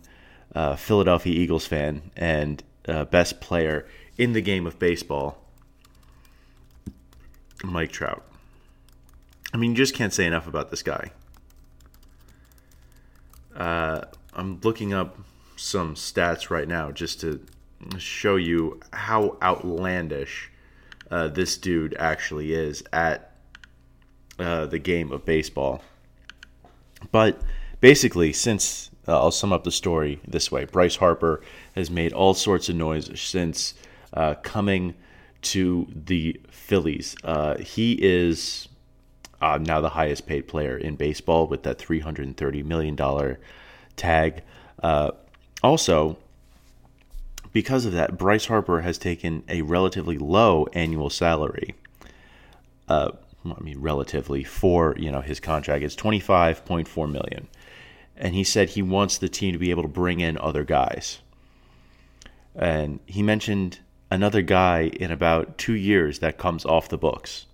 uh, 0.53 0.75
Philadelphia 0.75 1.33
Eagles 1.33 1.67
fan 1.67 2.11
and 2.15 2.63
uh, 2.87 3.05
best 3.05 3.41
player 3.41 3.85
in 4.17 4.33
the 4.33 4.41
game 4.41 4.65
of 4.65 4.79
baseball, 4.79 5.44
Mike 7.63 7.91
Trout. 7.91 8.23
I 9.53 9.57
mean, 9.57 9.71
you 9.71 9.77
just 9.77 9.95
can't 9.95 10.13
say 10.13 10.25
enough 10.25 10.47
about 10.47 10.69
this 10.69 10.83
guy. 10.83 11.11
Uh, 13.55 14.01
I'm 14.33 14.59
looking 14.61 14.93
up 14.93 15.17
some 15.55 15.95
stats 15.95 16.49
right 16.49 16.67
now 16.67 16.91
just 16.91 17.21
to 17.21 17.39
show 17.97 18.35
you 18.35 18.81
how 18.91 19.37
outlandish 19.41 20.51
uh, 21.09 21.29
this 21.29 21.57
dude 21.57 21.95
actually 21.97 22.53
is 22.53 22.83
at 22.91 23.31
uh, 24.39 24.65
the 24.65 24.79
game 24.79 25.11
of 25.11 25.23
baseball. 25.23 25.81
But 27.11 27.41
basically, 27.79 28.33
since 28.33 28.91
uh, 29.07 29.17
I'll 29.17 29.31
sum 29.31 29.53
up 29.53 29.63
the 29.63 29.71
story 29.71 30.19
this 30.27 30.51
way 30.51 30.65
Bryce 30.65 30.95
Harper 30.95 31.41
has 31.75 31.89
made 31.89 32.11
all 32.13 32.33
sorts 32.33 32.69
of 32.69 32.75
noise 32.75 33.09
since 33.19 33.75
uh, 34.13 34.35
coming 34.35 34.95
to 35.45 35.87
the 35.93 36.39
Phillies. 36.49 37.15
Uh, 37.23 37.57
he 37.57 37.93
is 37.93 38.67
uh, 39.41 39.57
now 39.61 39.81
the 39.81 39.89
highest 39.89 40.25
paid 40.25 40.47
player 40.47 40.77
in 40.77 40.95
baseball 40.95 41.47
with 41.47 41.63
that 41.63 41.77
$330 41.77 42.65
million 42.65 43.37
tag. 43.95 44.43
also, 45.63 46.17
because 47.55 47.85
of 47.85 47.93
that, 47.93 48.17
Bryce 48.17 48.47
Harper 48.47 48.81
has 48.81 48.97
taken 48.97 49.43
a 49.47 49.61
relatively 49.61 50.17
low 50.17 50.67
annual 50.73 51.09
salary. 51.09 51.73
Uh, 52.89 53.11
I 53.45 53.61
mean, 53.61 53.79
relatively 53.79 54.43
for 54.43 54.93
you 54.97 55.09
know 55.09 55.21
his 55.21 55.39
contract. 55.39 55.81
It's 55.81 55.95
twenty 55.95 56.19
five 56.19 56.65
point 56.65 56.87
four 56.87 57.07
million, 57.07 57.47
and 58.17 58.35
he 58.35 58.43
said 58.43 58.71
he 58.71 58.81
wants 58.81 59.17
the 59.17 59.29
team 59.29 59.53
to 59.53 59.59
be 59.59 59.69
able 59.69 59.83
to 59.83 59.87
bring 59.87 60.19
in 60.19 60.37
other 60.37 60.65
guys. 60.65 61.19
And 62.55 62.99
he 63.05 63.23
mentioned 63.23 63.79
another 64.15 64.41
guy 64.41 64.83
in 64.99 65.11
about 65.11 65.57
two 65.57 65.73
years 65.73 66.19
that 66.19 66.37
comes 66.37 66.65
off 66.65 66.89
the 66.89 66.97
books, 66.97 67.45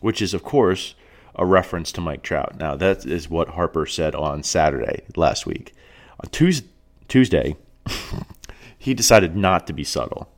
which 0.00 0.20
is 0.20 0.34
of 0.34 0.42
course 0.42 0.94
a 1.34 1.46
reference 1.46 1.92
to 1.92 2.00
Mike 2.00 2.22
Trout. 2.22 2.58
Now 2.58 2.76
that 2.76 3.06
is 3.06 3.30
what 3.30 3.50
Harper 3.50 3.86
said 3.86 4.14
on 4.14 4.42
Saturday 4.42 5.04
last 5.16 5.46
week. 5.46 5.74
On 6.20 6.30
Tuesday, 7.08 7.56
he 8.78 8.92
decided 8.92 9.36
not 9.36 9.66
to 9.68 9.72
be 9.72 9.84
subtle. 9.84 10.28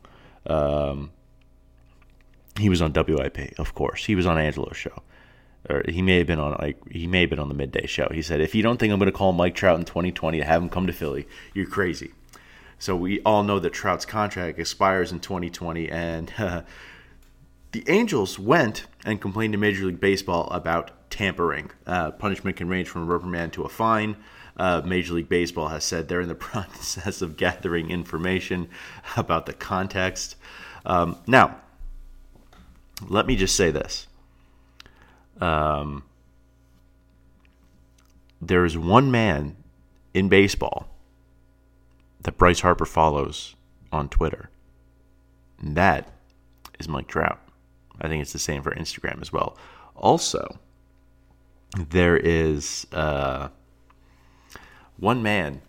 Um, 0.47 1.11
he 2.59 2.69
was 2.69 2.83
on 2.83 2.93
WIP, 2.93 3.59
of 3.59 3.75
course. 3.75 4.05
He 4.05 4.15
was 4.15 4.27
on 4.27 4.37
Angelo's 4.37 4.77
show, 4.77 5.03
or 5.69 5.83
he 5.89 6.03
may 6.03 6.19
have 6.19 6.27
been 6.27 6.39
on 6.39 6.57
like 6.61 6.77
he 6.91 7.07
may 7.07 7.23
have 7.23 7.31
been 7.31 7.39
on 7.39 7.49
the 7.49 7.55
midday 7.55 7.87
show. 7.87 8.09
He 8.13 8.23
said, 8.23 8.41
"If 8.41 8.55
you 8.55 8.63
don't 8.63 8.79
think 8.79 8.93
I'm 8.93 8.99
going 8.99 9.11
to 9.11 9.17
call 9.17 9.33
Mike 9.33 9.55
Trout 9.55 9.79
in 9.79 9.87
2020 9.87 10.39
to 10.39 10.45
have 10.45 10.63
him 10.63 10.69
come 10.69 10.87
to 10.87 10.93
Philly, 10.93 11.27
you're 11.55 11.67
crazy." 11.67 12.13
So 12.81 12.97
we 12.97 13.21
all 13.21 13.45
know 13.45 13.61
that 13.61 13.71
Trout's 13.71 14.05
contract 14.05 14.59
expires 14.59 15.13
in 15.13 15.21
2020, 15.21 15.89
and 15.89 16.33
uh, 16.37 16.63
the 17.73 17.85
Angels 17.87 18.39
went 18.39 18.87
and 19.05 19.21
complained 19.21 19.53
to 19.53 19.59
Major 19.59 19.87
League 19.87 20.01
Baseball 20.01 20.49
about 20.51 20.91
tampering. 21.11 21.71
Uh, 21.87 22.11
punishment 22.11 22.57
can 22.57 22.69
range 22.69 22.89
from 22.89 23.03
a 23.03 23.05
reprimand 23.05 23.53
to 23.53 23.63
a 23.63 23.69
fine 23.69 24.17
uh, 24.57 24.83
Major 24.85 25.15
League 25.15 25.29
Baseball 25.29 25.69
has 25.69 25.85
said 25.85 26.09
they're 26.09 26.21
in 26.21 26.29
the 26.29 26.35
process 26.51 27.23
of 27.23 27.37
gathering 27.37 27.91
information 27.91 28.69
about 29.17 29.47
the 29.47 29.55
context. 29.55 30.37
Um, 30.85 31.17
now, 31.27 31.57
let 33.09 33.27
me 33.27 33.37
just 33.37 33.57
say 33.57 33.71
this. 33.71 34.07
Um, 35.41 36.05
there 38.43 38.65
is 38.65 38.77
one 38.77 39.11
man 39.11 39.57
in 40.13 40.29
baseball 40.29 40.89
that 42.23 42.37
Bryce 42.37 42.61
Harper 42.61 42.87
follows 42.87 43.57
on 43.93 44.09
Twitter, 44.09 44.51
and 45.61 45.77
that 45.77 46.13
is 46.79 46.89
Mike 46.89 47.09
Trout. 47.09 47.41
I 48.01 48.09
think 48.09 48.23
it's 48.23 48.33
the 48.33 48.39
same 48.39 48.63
for 48.63 48.73
Instagram 48.73 49.21
as 49.21 49.33
well. 49.33 49.57
Also, 49.97 50.59
there 51.77 52.17
is. 52.17 52.87
Uh, 52.93 53.49
one 55.01 55.23
man 55.23 55.63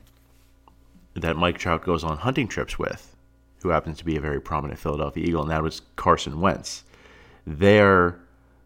that 1.16 1.38
Mike 1.38 1.58
Trout 1.58 1.84
goes 1.84 2.04
on 2.04 2.18
hunting 2.18 2.48
trips 2.48 2.78
with, 2.78 3.16
who 3.64 3.70
happens 3.70 3.98
to 3.98 4.06
be 4.06 4.18
a 4.18 4.22
very 4.22 4.40
prominent 4.40 4.80
Philadelphia 4.80 5.26
Eagle, 5.26 5.42
and 5.42 5.52
that 5.52 5.64
was 5.64 5.82
Carson 5.96 6.40
Wentz. 6.42 6.84
Their 7.48 8.20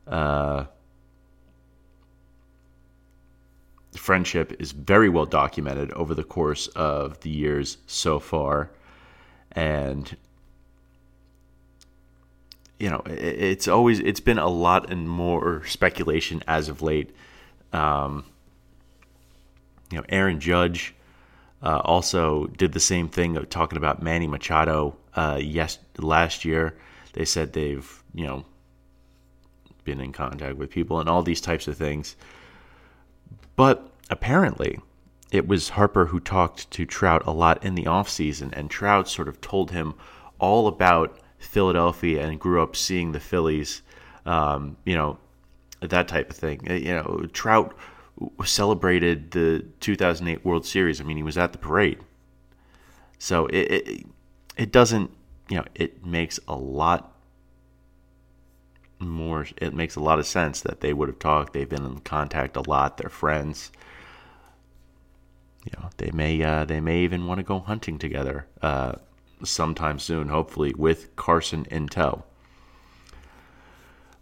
uh, 0.07 0.65
friendship 3.99 4.55
is 4.59 4.71
very 4.71 5.09
well 5.09 5.25
documented 5.25 5.91
over 5.91 6.13
the 6.13 6.23
course 6.23 6.67
of 6.67 7.19
the 7.21 7.29
years 7.29 7.77
so 7.87 8.19
far. 8.19 8.71
And 9.51 10.15
you 12.79 12.89
know, 12.89 13.01
it's 13.05 13.67
always 13.67 13.99
it's 13.99 14.19
been 14.19 14.37
a 14.37 14.49
lot 14.49 14.91
and 14.91 15.09
more 15.09 15.65
speculation 15.65 16.43
as 16.47 16.67
of 16.67 16.81
late. 16.81 17.15
Um, 17.71 18.25
you 19.91 19.97
know, 19.97 20.05
Aaron 20.09 20.39
Judge 20.39 20.93
uh, 21.63 21.79
also 21.79 22.47
did 22.47 22.73
the 22.73 22.79
same 22.79 23.07
thing 23.07 23.37
of 23.37 23.49
talking 23.49 23.77
about 23.77 24.01
Manny 24.01 24.27
Machado 24.27 24.97
uh, 25.15 25.39
yes 25.41 25.79
last 25.97 26.43
year. 26.43 26.75
They 27.13 27.25
said 27.25 27.53
they've 27.53 28.03
you 28.13 28.25
know 28.25 28.45
been 29.85 30.01
in 30.01 30.11
contact 30.11 30.57
with 30.57 30.69
people 30.69 30.99
and 30.99 31.07
all 31.07 31.23
these 31.23 31.41
types 31.41 31.67
of 31.67 31.77
things. 31.77 32.15
But 33.55 33.89
apparently, 34.09 34.79
it 35.31 35.47
was 35.47 35.69
Harper 35.69 36.07
who 36.07 36.19
talked 36.19 36.69
to 36.71 36.85
Trout 36.85 37.24
a 37.25 37.31
lot 37.31 37.63
in 37.63 37.75
the 37.75 37.85
offseason, 37.85 38.51
and 38.53 38.69
Trout 38.69 39.07
sort 39.09 39.27
of 39.27 39.41
told 39.41 39.71
him 39.71 39.95
all 40.39 40.67
about 40.67 41.19
Philadelphia 41.39 42.25
and 42.25 42.39
grew 42.39 42.62
up 42.62 42.75
seeing 42.75 43.12
the 43.12 43.19
Phillies, 43.19 43.81
um, 44.25 44.77
you 44.85 44.95
know, 44.95 45.17
that 45.81 46.07
type 46.07 46.29
of 46.29 46.35
thing. 46.35 46.62
You 46.65 46.95
know, 46.95 47.27
Trout 47.31 47.75
celebrated 48.43 49.31
the 49.31 49.65
2008 49.79 50.45
World 50.45 50.65
Series. 50.65 51.00
I 51.00 51.03
mean, 51.03 51.17
he 51.17 51.24
was 51.24 51.38
at 51.38 51.51
the 51.51 51.57
parade. 51.57 52.00
So 53.17 53.47
it, 53.47 53.71
it, 53.71 54.05
it 54.57 54.71
doesn't, 54.71 55.12
you 55.50 55.57
know, 55.57 55.65
it 55.75 56.05
makes 56.05 56.39
a 56.47 56.55
lot 56.55 57.14
more, 58.99 59.47
it 59.57 59.73
makes 59.73 59.95
a 59.95 59.99
lot 59.99 60.19
of 60.19 60.25
sense 60.25 60.61
that 60.61 60.81
they 60.81 60.93
would 60.93 61.09
have 61.09 61.19
talked. 61.19 61.53
They've 61.53 61.69
been 61.69 61.85
in 61.85 61.99
contact 61.99 62.55
a 62.55 62.69
lot. 62.69 62.97
They're 62.97 63.09
friends. 63.09 63.71
You 65.65 65.71
know, 65.79 65.89
they 65.97 66.11
may, 66.11 66.41
uh, 66.41 66.65
they 66.65 66.79
may 66.79 66.99
even 66.99 67.25
want 67.25 67.39
to 67.39 67.43
go 67.43 67.59
hunting 67.59 67.97
together 67.97 68.45
uh, 68.61 68.93
sometime 69.43 69.99
soon, 69.99 70.29
hopefully 70.29 70.73
with 70.77 71.15
Carson 71.15 71.65
in 71.71 71.87
tow. 71.87 72.23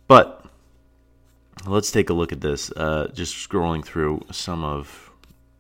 But 0.08 0.46
let's 1.66 1.92
take 1.92 2.10
a 2.10 2.14
look 2.14 2.32
at 2.32 2.42
this. 2.42 2.72
Uh, 2.72 3.10
just 3.14 3.36
scrolling 3.36 3.84
through 3.84 4.22
some 4.32 4.64
of 4.64 5.12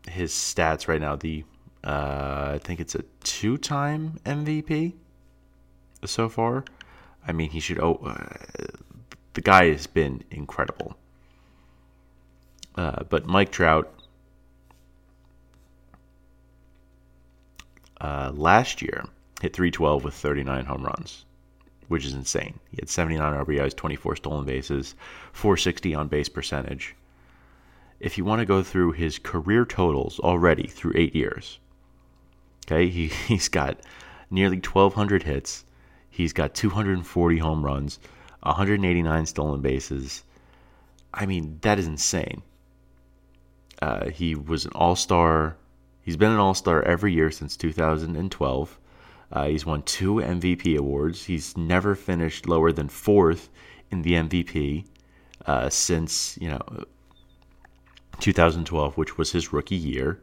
his 0.08 0.32
stats 0.32 0.88
right 0.88 1.02
now. 1.02 1.16
The 1.16 1.44
uh, 1.84 2.52
I 2.56 2.60
think 2.64 2.80
it's 2.80 2.96
a 2.96 3.04
two-time 3.24 4.20
MVP 4.26 4.94
so 6.06 6.30
far. 6.30 6.64
I 7.28 7.32
mean, 7.32 7.50
he 7.50 7.60
should. 7.60 7.80
Oh, 7.80 7.96
uh, 8.06 8.66
the 9.34 9.42
guy 9.42 9.72
has 9.72 9.88
been 9.88 10.24
incredible. 10.32 10.96
Uh, 12.76 13.04
but 13.10 13.26
Mike 13.26 13.52
Trout 13.52 13.94
uh, 18.02 18.32
last 18.34 18.82
year 18.82 19.06
hit 19.42 19.54
312 19.54 20.04
with 20.04 20.14
39 20.14 20.66
home 20.66 20.84
runs, 20.84 21.26
which 21.88 22.06
is 22.06 22.14
insane. 22.14 22.60
He 22.72 22.78
had 22.80 22.90
79 22.90 23.46
RBIs, 23.46 23.76
24 23.76 24.16
stolen 24.16 24.46
bases, 24.46 24.96
460 25.34 25.96
on 25.96 26.08
base 26.08 26.30
percentage. 26.30 26.96
If 28.00 28.18
you 28.18 28.26
want 28.26 28.40
to 28.40 28.46
go 28.46 28.64
through 28.64 28.94
his 28.94 29.20
career 29.20 29.66
totals 29.66 30.20
already 30.20 30.68
through 30.68 30.94
eight 30.96 31.16
years, 31.16 31.60
okay, 32.66 32.90
he, 32.90 33.08
he's 33.28 33.50
got 33.50 33.80
nearly 34.30 34.58
1,200 34.58 35.24
hits, 35.24 35.64
he's 36.10 36.34
got 36.34 36.56
240 36.56 37.38
home 37.38 37.64
runs, 37.64 38.00
189 38.44 39.26
stolen 39.26 39.62
bases. 39.62 40.24
I 41.14 41.26
mean, 41.26 41.60
that 41.62 41.80
is 41.80 41.88
insane. 41.88 42.42
Uh, 43.82 44.10
he 44.10 44.36
was 44.36 44.66
an 44.66 44.72
all 44.76 44.96
star. 44.96 45.58
He's 46.02 46.18
been 46.18 46.32
an 46.32 46.40
all 46.40 46.54
star 46.54 46.82
every 46.84 47.14
year 47.14 47.32
since 47.32 47.58
2012. 47.58 48.80
Uh, 49.32 49.48
he's 49.48 49.66
won 49.66 49.82
two 49.84 50.16
MVP 50.16 50.78
awards. 50.78 51.26
He's 51.26 51.58
never 51.58 51.96
finished 51.96 52.48
lower 52.48 52.72
than 52.72 52.88
fourth 52.88 53.50
in 53.92 54.04
the 54.04 54.14
MVP 54.14 54.86
uh, 55.46 55.70
since 55.70 56.38
you 56.40 56.50
know 56.50 56.86
2012, 58.20 58.98
which 58.98 59.18
was 59.18 59.32
his 59.32 59.52
rookie 59.52 59.76
year. 59.76 60.20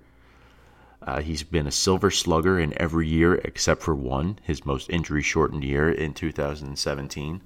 Uh, 1.03 1.21
he's 1.21 1.43
been 1.43 1.67
a 1.67 1.73
silver 1.73 2.11
slugger 2.11 2.59
in 2.59 2.79
every 2.81 3.09
year 3.09 3.37
except 3.37 3.83
for 3.83 3.95
one, 3.95 4.39
his 4.43 4.67
most 4.67 4.91
injury 4.91 5.23
shortened 5.23 5.65
year 5.65 5.91
in 5.91 6.13
2017. 6.13 7.41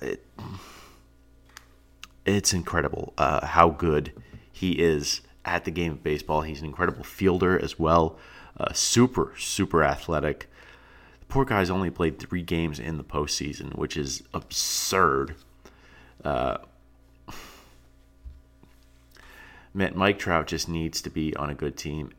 It, 0.00 0.24
it's 2.24 2.52
incredible 2.52 3.14
uh, 3.16 3.46
how 3.46 3.70
good 3.70 4.12
he 4.50 4.72
is 4.72 5.20
at 5.44 5.64
the 5.64 5.70
game 5.70 5.92
of 5.92 6.02
baseball. 6.02 6.42
He's 6.42 6.60
an 6.60 6.66
incredible 6.66 7.04
fielder 7.04 7.58
as 7.62 7.78
well, 7.78 8.18
uh, 8.58 8.72
super, 8.72 9.32
super 9.38 9.84
athletic. 9.84 10.50
The 11.20 11.26
poor 11.26 11.44
guy's 11.44 11.70
only 11.70 11.90
played 11.90 12.18
three 12.18 12.42
games 12.42 12.78
in 12.80 12.96
the 12.96 13.04
postseason, 13.04 13.76
which 13.76 13.96
is 13.96 14.22
absurd. 14.34 15.36
Uh, 16.24 16.58
Mike 19.72 20.18
Trout 20.18 20.46
just 20.46 20.68
needs 20.68 21.02
to 21.02 21.10
be 21.10 21.36
on 21.36 21.50
a 21.50 21.54
good 21.54 21.76
team. 21.76 22.12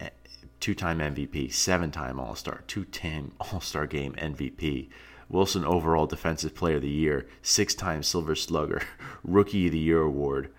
Two 0.59 0.75
time 0.75 0.99
MVP, 0.99 1.51
seven 1.51 1.91
time 1.91 2.19
All 2.19 2.35
Star, 2.35 2.63
two 2.67 2.85
time 2.85 3.33
All 3.39 3.59
Star 3.59 3.85
game 3.85 4.13
MVP. 4.13 4.89
Wilson 5.29 5.65
overall 5.65 6.07
defensive 6.07 6.55
player 6.55 6.77
of 6.77 6.81
the 6.81 6.89
year, 6.89 7.27
six 7.41 7.75
time 7.75 8.03
Silver 8.03 8.35
Slugger, 8.35 8.81
Rookie 9.23 9.67
of 9.67 9.73
the 9.73 9.79
Year 9.79 10.01
award. 10.01 10.51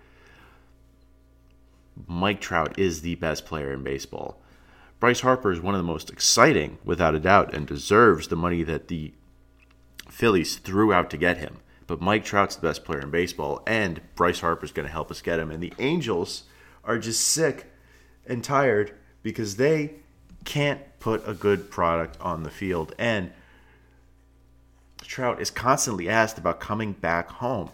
Mike 2.07 2.39
Trout 2.39 2.77
is 2.77 3.01
the 3.01 3.15
best 3.15 3.45
player 3.45 3.73
in 3.73 3.83
baseball. 3.83 4.41
Bryce 4.99 5.21
Harper 5.21 5.51
is 5.51 5.61
one 5.61 5.75
of 5.75 5.79
the 5.79 5.91
most 5.91 6.09
exciting, 6.09 6.77
without 6.83 7.15
a 7.15 7.19
doubt, 7.19 7.53
and 7.53 7.65
deserves 7.65 8.27
the 8.27 8.35
money 8.35 8.63
that 8.63 8.89
the 8.89 9.13
Phillies 10.09 10.57
threw 10.57 10.91
out 10.91 11.09
to 11.09 11.17
get 11.17 11.37
him. 11.37 11.57
But 11.87 12.01
Mike 12.01 12.23
Trout's 12.23 12.55
the 12.55 12.67
best 12.67 12.83
player 12.83 12.99
in 12.99 13.09
baseball, 13.09 13.63
and 13.65 14.01
Bryce 14.15 14.41
Harper 14.41 14.65
is 14.65 14.71
going 14.71 14.85
to 14.85 14.91
help 14.91 15.09
us 15.09 15.21
get 15.21 15.39
him. 15.39 15.51
And 15.51 15.63
the 15.63 15.73
Angels 15.79 16.43
are 16.83 16.99
just 16.99 17.27
sick 17.27 17.71
and 18.27 18.43
tired 18.43 18.93
because 19.23 19.55
they 19.55 19.95
can't 20.45 20.81
put 20.99 21.27
a 21.27 21.33
good 21.33 21.71
product 21.71 22.17
on 22.21 22.43
the 22.43 22.49
field. 22.49 22.93
And 22.99 23.31
Trout 25.09 25.41
is 25.41 25.49
constantly 25.49 26.07
asked 26.07 26.37
about 26.37 26.59
coming 26.59 26.93
back 26.93 27.29
home. 27.31 27.71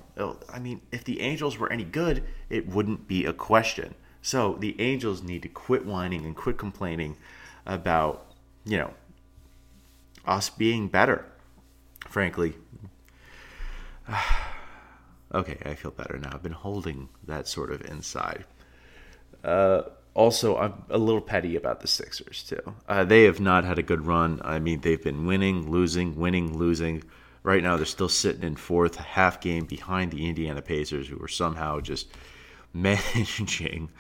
I 0.49 0.57
mean, 0.57 0.79
if 0.93 1.03
the 1.03 1.19
Angels 1.19 1.57
were 1.57 1.69
any 1.69 1.83
good, 1.83 2.23
it 2.49 2.65
wouldn't 2.65 3.09
be 3.09 3.25
a 3.25 3.33
question. 3.33 3.93
So 4.21 4.55
the 4.57 4.79
Angels 4.79 5.21
need 5.21 5.41
to 5.41 5.49
quit 5.49 5.85
whining 5.85 6.25
and 6.25 6.33
quit 6.33 6.57
complaining 6.57 7.17
about, 7.65 8.31
you 8.63 8.77
know, 8.77 8.93
us 10.25 10.49
being 10.49 10.87
better. 10.87 11.25
Frankly. 12.07 12.55
okay, 15.33 15.57
I 15.65 15.75
feel 15.75 15.91
better 15.91 16.17
now. 16.17 16.29
I've 16.31 16.41
been 16.41 16.53
holding 16.53 17.09
that 17.25 17.49
sort 17.49 17.69
of 17.69 17.81
inside. 17.81 18.45
Uh, 19.43 19.81
also, 20.13 20.55
I'm 20.55 20.85
a 20.89 20.97
little 20.97 21.19
petty 21.19 21.57
about 21.57 21.81
the 21.81 21.89
Sixers 21.89 22.43
too. 22.43 22.75
Uh, 22.87 23.03
they 23.03 23.23
have 23.23 23.41
not 23.41 23.65
had 23.65 23.77
a 23.77 23.83
good 23.83 24.07
run. 24.07 24.39
I 24.41 24.59
mean, 24.59 24.79
they've 24.79 25.03
been 25.03 25.25
winning, 25.25 25.69
losing, 25.69 26.15
winning, 26.15 26.57
losing. 26.57 27.03
Right 27.45 27.61
now, 27.61 27.77
they're 27.77 27.85
still 27.85 28.09
sitting 28.09 28.41
in 28.41 28.55
fourth, 28.55 28.95
half 28.95 29.39
game 29.39 29.65
behind 29.65 30.09
the 30.09 30.27
Indiana 30.27 30.63
Pacers, 30.63 31.07
who 31.07 31.23
are 31.23 31.27
somehow 31.27 31.79
just 31.79 32.07
managing 32.73 33.91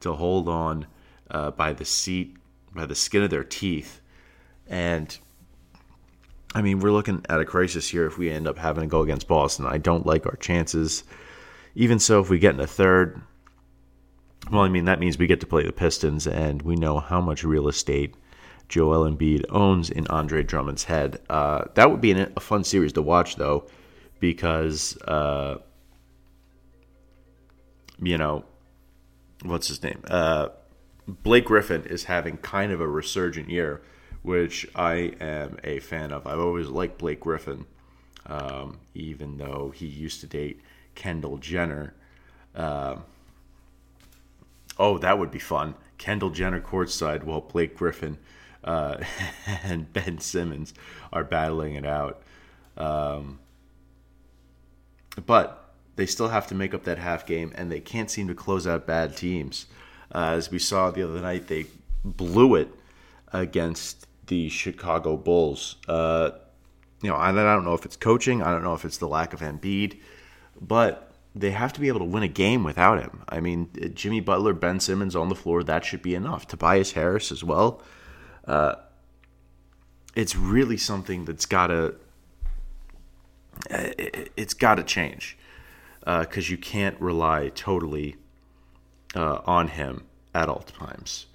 to 0.00 0.12
hold 0.12 0.50
on 0.50 0.86
uh, 1.30 1.50
by 1.50 1.72
the 1.72 1.86
seat, 1.86 2.36
by 2.74 2.84
the 2.84 2.94
skin 2.94 3.22
of 3.22 3.30
their 3.30 3.42
teeth. 3.42 4.02
And 4.66 5.16
I 6.54 6.60
mean, 6.60 6.80
we're 6.80 6.92
looking 6.92 7.24
at 7.30 7.40
a 7.40 7.46
crisis 7.46 7.88
here 7.88 8.04
if 8.04 8.18
we 8.18 8.28
end 8.28 8.46
up 8.46 8.58
having 8.58 8.82
to 8.82 8.86
go 8.86 9.00
against 9.00 9.26
Boston. 9.26 9.64
I 9.64 9.78
don't 9.78 10.04
like 10.04 10.26
our 10.26 10.36
chances. 10.36 11.02
Even 11.74 11.98
so, 11.98 12.20
if 12.20 12.28
we 12.28 12.38
get 12.38 12.52
in 12.52 12.60
a 12.60 12.66
third, 12.66 13.22
well, 14.52 14.60
I 14.60 14.68
mean, 14.68 14.84
that 14.84 15.00
means 15.00 15.16
we 15.16 15.26
get 15.26 15.40
to 15.40 15.46
play 15.46 15.64
the 15.64 15.72
Pistons, 15.72 16.26
and 16.26 16.60
we 16.60 16.76
know 16.76 17.00
how 17.00 17.22
much 17.22 17.44
real 17.44 17.66
estate 17.66 18.14
Joel 18.70 19.10
Embiid 19.10 19.44
owns 19.50 19.90
in 19.90 20.06
Andre 20.06 20.44
Drummond's 20.44 20.84
head. 20.84 21.20
Uh, 21.28 21.64
that 21.74 21.90
would 21.90 22.00
be 22.00 22.12
an, 22.12 22.32
a 22.36 22.40
fun 22.40 22.64
series 22.64 22.92
to 22.94 23.02
watch, 23.02 23.36
though, 23.36 23.66
because, 24.20 24.96
uh, 25.02 25.58
you 28.00 28.16
know, 28.16 28.44
what's 29.42 29.66
his 29.66 29.82
name? 29.82 30.02
Uh, 30.08 30.48
Blake 31.06 31.46
Griffin 31.46 31.84
is 31.84 32.04
having 32.04 32.36
kind 32.38 32.70
of 32.70 32.80
a 32.80 32.86
resurgent 32.86 33.50
year, 33.50 33.82
which 34.22 34.68
I 34.76 35.14
am 35.20 35.58
a 35.64 35.80
fan 35.80 36.12
of. 36.12 36.26
I've 36.26 36.38
always 36.38 36.68
liked 36.68 36.98
Blake 36.98 37.20
Griffin, 37.20 37.66
um, 38.26 38.78
even 38.94 39.36
though 39.36 39.72
he 39.74 39.86
used 39.86 40.20
to 40.20 40.28
date 40.28 40.60
Kendall 40.94 41.38
Jenner. 41.38 41.94
Uh, 42.54 42.98
oh, 44.78 44.96
that 44.98 45.18
would 45.18 45.32
be 45.32 45.40
fun. 45.40 45.74
Kendall 45.98 46.30
Jenner 46.30 46.60
courtside 46.60 47.24
while 47.24 47.40
Blake 47.40 47.76
Griffin 47.76 48.16
uh, 48.64 48.98
and 49.64 49.92
Ben 49.92 50.18
Simmons 50.18 50.74
are 51.12 51.24
battling 51.24 51.74
it 51.74 51.86
out. 51.86 52.22
Um, 52.76 53.40
but 55.26 55.74
they 55.96 56.06
still 56.06 56.28
have 56.28 56.46
to 56.48 56.54
make 56.54 56.72
up 56.74 56.84
that 56.84 56.98
half 56.98 57.26
game, 57.26 57.52
and 57.54 57.70
they 57.70 57.80
can't 57.80 58.10
seem 58.10 58.28
to 58.28 58.34
close 58.34 58.66
out 58.66 58.86
bad 58.86 59.16
teams. 59.16 59.66
Uh, 60.14 60.32
as 60.36 60.50
we 60.50 60.58
saw 60.58 60.90
the 60.90 61.02
other 61.02 61.20
night, 61.20 61.46
they 61.48 61.66
blew 62.04 62.54
it 62.54 62.68
against 63.32 64.06
the 64.26 64.48
Chicago 64.48 65.16
Bulls. 65.16 65.76
Uh, 65.88 66.30
you 67.02 67.10
know, 67.10 67.16
I 67.16 67.32
don't 67.32 67.64
know 67.64 67.74
if 67.74 67.84
it's 67.84 67.96
coaching, 67.96 68.42
I 68.42 68.50
don't 68.50 68.62
know 68.62 68.74
if 68.74 68.84
it's 68.84 68.98
the 68.98 69.08
lack 69.08 69.32
of 69.32 69.40
Embiid, 69.40 69.98
but 70.60 71.12
they 71.34 71.50
have 71.50 71.72
to 71.74 71.80
be 71.80 71.88
able 71.88 72.00
to 72.00 72.04
win 72.04 72.22
a 72.22 72.28
game 72.28 72.64
without 72.64 73.00
him. 73.00 73.22
I 73.28 73.40
mean, 73.40 73.70
Jimmy 73.94 74.20
Butler, 74.20 74.52
Ben 74.52 74.80
Simmons 74.80 75.14
on 75.14 75.28
the 75.28 75.34
floor, 75.34 75.62
that 75.62 75.84
should 75.84 76.02
be 76.02 76.14
enough. 76.14 76.46
Tobias 76.46 76.92
Harris 76.92 77.30
as 77.30 77.44
well. 77.44 77.82
Uh, 78.46 78.74
it's 80.14 80.34
really 80.36 80.76
something 80.76 81.24
that's 81.24 81.46
got 81.46 81.68
to 81.68 81.94
it's 83.68 84.54
got 84.54 84.76
to 84.76 84.82
change 84.82 85.36
because 86.00 86.48
uh, 86.48 86.50
you 86.50 86.56
can't 86.56 86.98
rely 87.00 87.50
totally 87.54 88.16
uh, 89.14 89.40
on 89.46 89.68
him 89.68 90.04
at 90.34 90.48
all 90.48 90.60
times. 90.60 91.26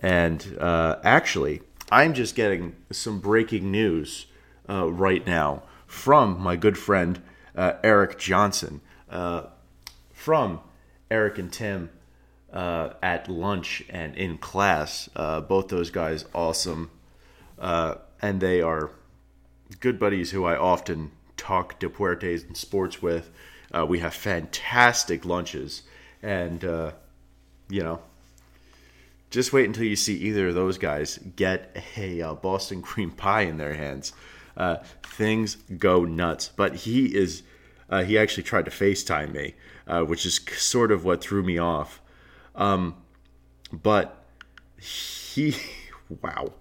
And 0.00 0.56
uh, 0.60 0.96
actually, 1.02 1.62
I'm 1.90 2.14
just 2.14 2.34
getting 2.34 2.76
some 2.90 3.20
breaking 3.20 3.70
news 3.70 4.26
uh, 4.68 4.90
right 4.90 5.26
now 5.26 5.62
from 5.86 6.40
my 6.40 6.56
good 6.56 6.78
friend 6.78 7.20
uh, 7.54 7.74
Eric 7.82 8.18
Johnson 8.18 8.80
uh, 9.10 9.44
from 10.12 10.60
Eric 11.10 11.38
and 11.38 11.52
Tim 11.52 11.90
uh, 12.54 12.90
at 13.02 13.28
lunch 13.28 13.84
and 13.90 14.16
in 14.16 14.38
class. 14.38 15.10
Uh, 15.14 15.40
both 15.40 15.68
those 15.68 15.90
guys 15.90 16.24
awesome, 16.32 16.90
uh, 17.58 17.96
and 18.22 18.40
they 18.40 18.62
are 18.62 18.90
good 19.80 19.98
buddies 19.98 20.30
who 20.30 20.44
I 20.44 20.56
often 20.56 21.10
talk 21.36 21.78
deportes 21.80 22.46
and 22.46 22.56
sports 22.56 23.02
with. 23.02 23.30
Uh, 23.72 23.84
we 23.84 23.98
have 23.98 24.14
fantastic 24.14 25.24
lunches, 25.24 25.82
and 26.22 26.64
uh, 26.64 26.92
you 27.68 27.82
know. 27.82 28.00
Just 29.30 29.52
wait 29.52 29.66
until 29.66 29.82
you 29.82 29.96
see 29.96 30.16
either 30.16 30.48
of 30.48 30.54
those 30.54 30.78
guys 30.78 31.18
get 31.34 31.76
a 31.96 32.36
Boston 32.40 32.82
cream 32.90 33.10
pie 33.10 33.40
in 33.40 33.56
their 33.56 33.74
hands. 33.74 34.12
things 35.02 35.56
go 35.76 36.04
nuts. 36.04 36.52
But 36.54 36.76
he 36.76 37.06
is 37.06 37.42
uh, 37.88 38.04
he 38.04 38.16
actually 38.18 38.42
tried 38.44 38.64
to 38.64 38.70
FaceTime 38.70 39.32
me, 39.32 39.54
uh, 39.86 40.02
which 40.02 40.24
is 40.24 40.40
sort 40.56 40.90
of 40.92 41.04
what 41.04 41.20
threw 41.20 41.42
me 41.42 41.58
off. 41.58 42.00
Um, 42.54 42.96
but 43.72 44.24
he, 44.80 45.56
wow, 46.22 46.52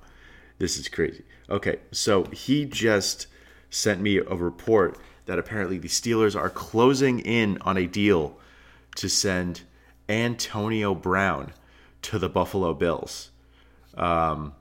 this 0.58 0.78
is 0.78 0.88
crazy. 0.88 1.24
Okay, 1.50 1.78
so 1.92 2.26
he 2.26 2.66
just 2.66 3.28
sent 3.70 4.02
me 4.02 4.18
a 4.18 4.36
report 4.36 4.98
that 5.26 5.40
apparently 5.40 5.78
the 5.78 5.88
Steelers 5.88 6.40
are 6.40 6.50
closing 6.50 7.20
in 7.20 7.58
on 7.62 7.78
a 7.78 7.88
deal 7.88 8.38
to 8.96 9.10
send 9.10 9.62
Antonio 10.10 10.94
Brown 10.94 11.54
to 12.04 12.20
the 12.20 12.30
Buffalo 12.30 12.74
Bills. 12.74 13.32
Um, 13.96 14.54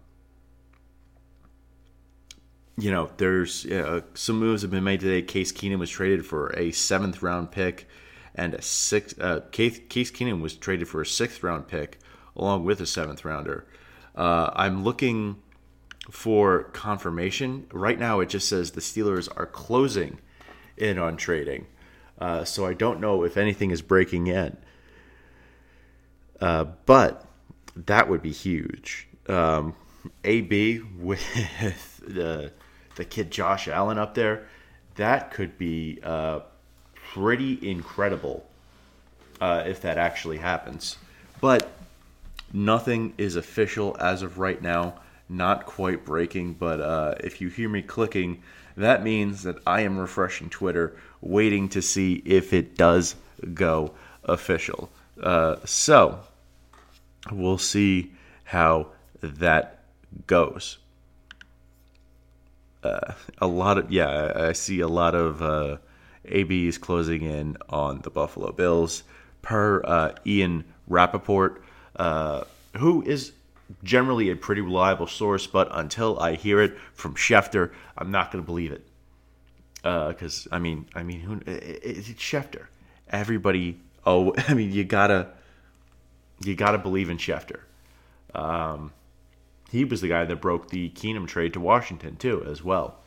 you 2.79 2.91
know, 2.91 3.11
there's 3.17 3.67
uh, 3.67 4.01
some 4.15 4.39
moves 4.39 4.63
have 4.63 4.71
been 4.71 4.85
made 4.85 5.01
today. 5.01 5.23
Case 5.23 5.53
Keenum 5.53 5.79
was 5.79 5.91
traded 5.91 6.25
for 6.25 6.49
a 6.57 6.73
seventh 6.73 7.23
round 7.23 7.51
pick, 7.51 7.87
and 8.35 8.55
a 8.55 8.63
six. 8.63 9.15
Uh, 9.19 9.41
Case, 9.51 9.81
Case 9.89 10.11
Keenum 10.11 10.41
was 10.41 10.55
traded 10.55 10.89
for 10.89 11.01
a 11.01 11.07
sixth 11.07 11.43
round 11.43 11.69
pick 11.69 11.99
along 12.37 12.65
with 12.65 12.81
a 12.81 12.87
seventh 12.87 13.25
rounder. 13.25 13.67
Uh, 14.15 14.51
I'm 14.55 14.85
looking 14.85 15.37
for 16.11 16.65
confirmation. 16.73 17.67
Right 17.73 17.99
now, 17.99 18.21
it 18.21 18.29
just 18.29 18.49
says 18.49 18.73
the 18.73 18.81
Steelers 18.81 19.29
are 19.37 19.47
closing 19.47 20.19
in 20.77 20.99
on 20.99 21.17
trading, 21.17 21.67
uh, 22.19 22.45
so 22.45 22.67
I 22.67 22.75
don't 22.75 23.01
know 23.01 23.25
if 23.25 23.37
anything 23.37 23.71
is 23.71 23.83
breaking 23.83 24.27
in. 24.27 24.57
Uh, 26.41 26.65
but 26.87 27.25
that 27.77 28.09
would 28.09 28.23
be 28.23 28.33
huge. 28.33 29.09
Um, 29.29 29.75
AB 30.25 30.81
with 30.99 31.23
the 32.01 32.53
the 32.97 33.05
kid 33.05 33.31
Josh 33.31 33.69
Allen 33.69 33.99
up 33.99 34.15
there, 34.15 34.47
that 34.97 35.31
could 35.31 35.57
be 35.57 35.99
uh, 36.03 36.41
pretty 37.15 37.59
incredible 37.69 38.45
uh, 39.41 39.65
if 39.67 39.81
that 39.83 39.99
actually 39.99 40.39
happens. 40.39 40.97
But 41.41 41.71
nothing 42.53 43.15
is 43.19 43.37
official 43.37 43.97
as 44.01 44.23
of 44.23 44.39
right 44.39 44.61
now. 44.61 44.95
Not 45.29 45.67
quite 45.67 46.05
breaking, 46.05 46.55
but 46.55 46.81
uh, 46.81 47.15
if 47.21 47.41
you 47.41 47.49
hear 47.49 47.69
me 47.69 47.83
clicking, 47.83 48.43
that 48.77 49.03
means 49.03 49.43
that 49.45 49.57
I 49.67 49.81
am 49.83 49.99
refreshing 49.99 50.51
Twitter, 50.51 50.97
waiting 51.21 51.69
to 51.71 51.83
see 51.83 52.23
if 52.25 52.53
it 52.53 52.77
does 52.77 53.15
go 53.55 53.93
official. 54.25 54.91
Uh, 55.21 55.57
so 55.65 56.21
we'll 57.31 57.59
see 57.59 58.13
how 58.45 58.89
that 59.23 59.85
goes 60.27 60.79
uh, 62.85 63.13
a 63.39 63.47
lot 63.47 63.79
of 63.79 63.91
yeah, 63.91 64.33
I 64.35 64.53
see 64.53 64.81
a 64.81 64.89
lot 64.89 65.15
of 65.15 65.43
uh, 66.25 66.47
is 66.49 66.79
closing 66.79 67.23
in 67.23 67.57
on 67.69 68.01
the 68.03 68.11
Buffalo 68.11 68.53
Bills. 68.53 69.05
Per 69.43 69.83
uh, 69.85 70.13
Ian 70.25 70.65
Rapoport, 70.87 71.63
uh, 71.97 72.45
who 72.77 73.03
is 73.03 73.33
generally 73.83 74.31
a 74.31 74.37
pretty 74.37 74.61
reliable 74.61 75.07
source, 75.07 75.47
but 75.47 75.69
until 75.73 76.19
I 76.21 76.35
hear 76.37 76.61
it 76.61 76.77
from 76.95 77.15
Schefter, 77.15 77.73
I'm 77.99 78.11
not 78.11 78.31
going 78.31 78.43
to 78.43 78.47
believe 78.47 78.73
it. 78.73 78.87
Because 79.83 80.47
uh, 80.51 80.55
I 80.55 80.59
mean, 80.61 80.87
I 80.95 81.03
mean, 81.03 81.21
who, 81.21 81.41
it's 81.47 82.09
Schefter. 82.11 82.67
Everybody, 83.09 83.81
oh, 84.07 84.33
I 84.49 84.55
mean, 84.55 84.73
you 84.73 84.85
gotta, 84.85 85.29
you 86.45 86.55
gotta 86.55 86.79
believe 86.79 87.11
in 87.11 87.19
Schefter. 87.19 87.61
Um, 88.35 88.93
he 89.71 89.85
was 89.85 90.01
the 90.01 90.09
guy 90.09 90.25
that 90.25 90.41
broke 90.41 90.69
the 90.69 90.91
Keenum 90.91 91.27
trade 91.27 91.55
to 91.55 91.61
Washington 91.61 92.17
too, 92.17 92.45
as 92.47 92.63
well. 92.63 93.02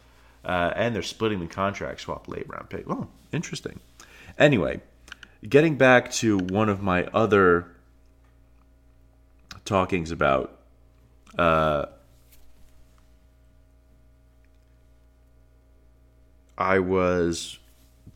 Uh, 0.45 0.71
and 0.75 0.93
they're 0.93 1.01
splitting 1.01 1.39
the 1.39 1.47
contract 1.47 2.01
swap 2.01 2.27
late 2.27 2.47
round 2.47 2.69
pick. 2.69 2.85
Oh, 2.87 3.07
interesting. 3.31 3.79
Anyway, 4.37 4.81
getting 5.47 5.75
back 5.75 6.11
to 6.11 6.37
one 6.37 6.69
of 6.69 6.81
my 6.81 7.05
other 7.05 7.67
talkings 9.65 10.11
about 10.11 10.59
uh, 11.37 11.87
I 16.57 16.79
was 16.79 17.59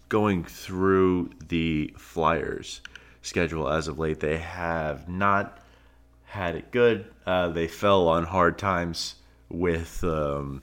going 0.08 0.44
through 0.44 1.32
the 1.48 1.94
Flyers 1.98 2.82
schedule 3.22 3.68
as 3.68 3.88
of 3.88 4.00
late. 4.00 4.20
They 4.20 4.38
have 4.38 5.10
not 5.10 5.60
had 6.26 6.56
it 6.56 6.72
good. 6.72 7.12
Uh, 7.26 7.50
they 7.50 7.68
fell 7.68 8.08
on 8.08 8.24
hard 8.24 8.58
times 8.58 9.16
with 9.50 10.04
um, 10.04 10.62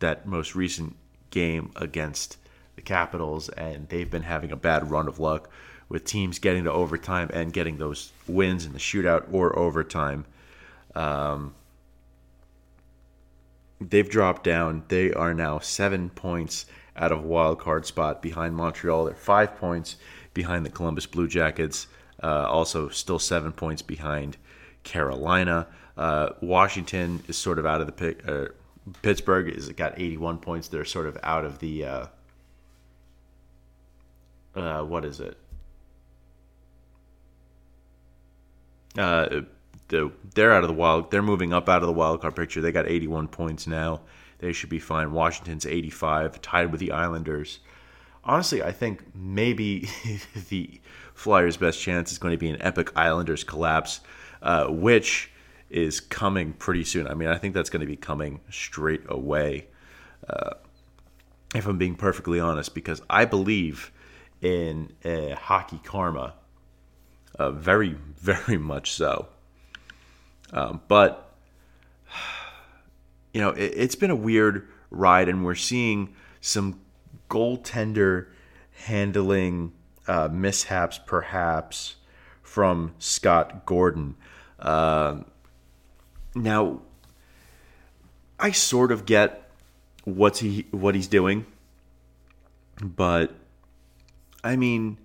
that 0.00 0.26
most 0.26 0.54
recent 0.54 0.96
game 1.30 1.70
against 1.76 2.36
the 2.76 2.82
Capitals, 2.82 3.48
and 3.50 3.88
they've 3.88 4.10
been 4.10 4.22
having 4.22 4.50
a 4.50 4.56
bad 4.56 4.90
run 4.90 5.08
of 5.08 5.18
luck 5.18 5.48
with 5.88 6.04
teams 6.04 6.38
getting 6.38 6.64
to 6.64 6.72
overtime 6.72 7.30
and 7.32 7.52
getting 7.52 7.78
those 7.78 8.12
wins 8.26 8.64
in 8.64 8.72
the 8.72 8.78
shootout 8.78 9.32
or 9.32 9.58
overtime. 9.58 10.24
Um, 10.94 11.54
they've 13.80 14.08
dropped 14.08 14.44
down. 14.44 14.84
They 14.88 15.12
are 15.12 15.34
now 15.34 15.58
seven 15.58 16.10
points 16.10 16.66
out 16.96 17.12
of 17.12 17.24
wild 17.24 17.58
card 17.58 17.86
spot 17.86 18.22
behind 18.22 18.54
Montreal. 18.54 19.04
They're 19.04 19.14
five 19.14 19.56
points 19.56 19.96
behind 20.32 20.64
the 20.64 20.70
Columbus 20.70 21.06
Blue 21.06 21.28
Jackets. 21.28 21.86
Uh, 22.22 22.46
also, 22.48 22.88
still 22.88 23.18
seven 23.18 23.52
points 23.52 23.82
behind 23.82 24.36
Carolina. 24.84 25.66
Uh, 25.96 26.30
Washington 26.40 27.22
is 27.28 27.36
sort 27.36 27.58
of 27.58 27.66
out 27.66 27.80
of 27.80 27.86
the 27.86 27.92
pick. 27.92 28.26
Uh, 28.28 28.46
Pittsburgh 29.02 29.48
is 29.48 29.68
got 29.70 30.00
81 30.00 30.38
points. 30.38 30.68
They're 30.68 30.84
sort 30.84 31.06
of 31.06 31.18
out 31.22 31.44
of 31.44 31.58
the. 31.58 31.84
Uh, 31.84 32.06
uh 34.54 34.82
what 34.82 35.04
is 35.04 35.20
it? 35.20 35.36
Uh, 38.98 39.42
the, 39.88 40.10
they're 40.34 40.52
out 40.52 40.64
of 40.64 40.68
the 40.68 40.74
wild. 40.74 41.10
They're 41.10 41.22
moving 41.22 41.52
up 41.52 41.68
out 41.68 41.82
of 41.82 41.86
the 41.86 41.92
wild 41.92 42.20
card 42.20 42.36
picture. 42.36 42.60
They 42.60 42.72
got 42.72 42.88
81 42.88 43.28
points 43.28 43.66
now. 43.66 44.00
They 44.38 44.52
should 44.52 44.70
be 44.70 44.78
fine. 44.78 45.12
Washington's 45.12 45.66
85, 45.66 46.40
tied 46.40 46.72
with 46.72 46.80
the 46.80 46.92
Islanders. 46.92 47.60
Honestly, 48.24 48.62
I 48.62 48.72
think 48.72 49.04
maybe 49.14 49.88
the 50.48 50.80
Flyers' 51.14 51.56
best 51.56 51.80
chance 51.80 52.10
is 52.10 52.18
going 52.18 52.32
to 52.32 52.38
be 52.38 52.50
an 52.50 52.60
epic 52.60 52.90
Islanders 52.96 53.44
collapse 53.44 54.00
uh, 54.42 54.66
which 54.66 55.30
is 55.70 56.00
coming 56.00 56.52
pretty 56.52 56.84
soon. 56.84 57.06
I 57.06 57.14
mean, 57.14 57.28
I 57.28 57.38
think 57.38 57.54
that's 57.54 57.70
going 57.70 57.80
to 57.80 57.86
be 57.86 57.96
coming 57.96 58.40
straight 58.50 59.02
away. 59.08 59.68
Uh, 60.28 60.54
if 61.54 61.66
I'm 61.66 61.78
being 61.78 61.94
perfectly 61.94 62.40
honest, 62.40 62.74
because 62.74 63.02
I 63.08 63.24
believe 63.24 63.92
in 64.40 64.92
hockey 65.04 65.80
karma, 65.82 66.34
uh, 67.38 67.50
very, 67.52 67.96
very 68.18 68.58
much 68.58 68.92
so. 68.92 69.28
Um, 70.52 70.80
but 70.88 71.34
you 73.32 73.40
know, 73.40 73.50
it, 73.50 73.72
it's 73.76 73.94
been 73.94 74.10
a 74.10 74.16
weird 74.16 74.68
ride, 74.90 75.28
and 75.28 75.44
we're 75.44 75.54
seeing 75.54 76.14
some 76.40 76.80
goaltender 77.28 78.26
handling 78.86 79.72
uh, 80.08 80.28
mishaps, 80.30 80.98
perhaps 80.98 81.96
from 82.42 82.94
Scott 82.98 83.64
Gordon. 83.66 84.16
Uh, 84.58 85.20
now, 86.34 86.80
I 88.38 88.52
sort 88.52 88.92
of 88.92 89.06
get 89.06 89.50
what's 90.04 90.40
he 90.40 90.66
what 90.70 90.94
he's 90.94 91.08
doing, 91.08 91.46
but 92.82 93.34
I 94.42 94.56
mean, 94.56 94.96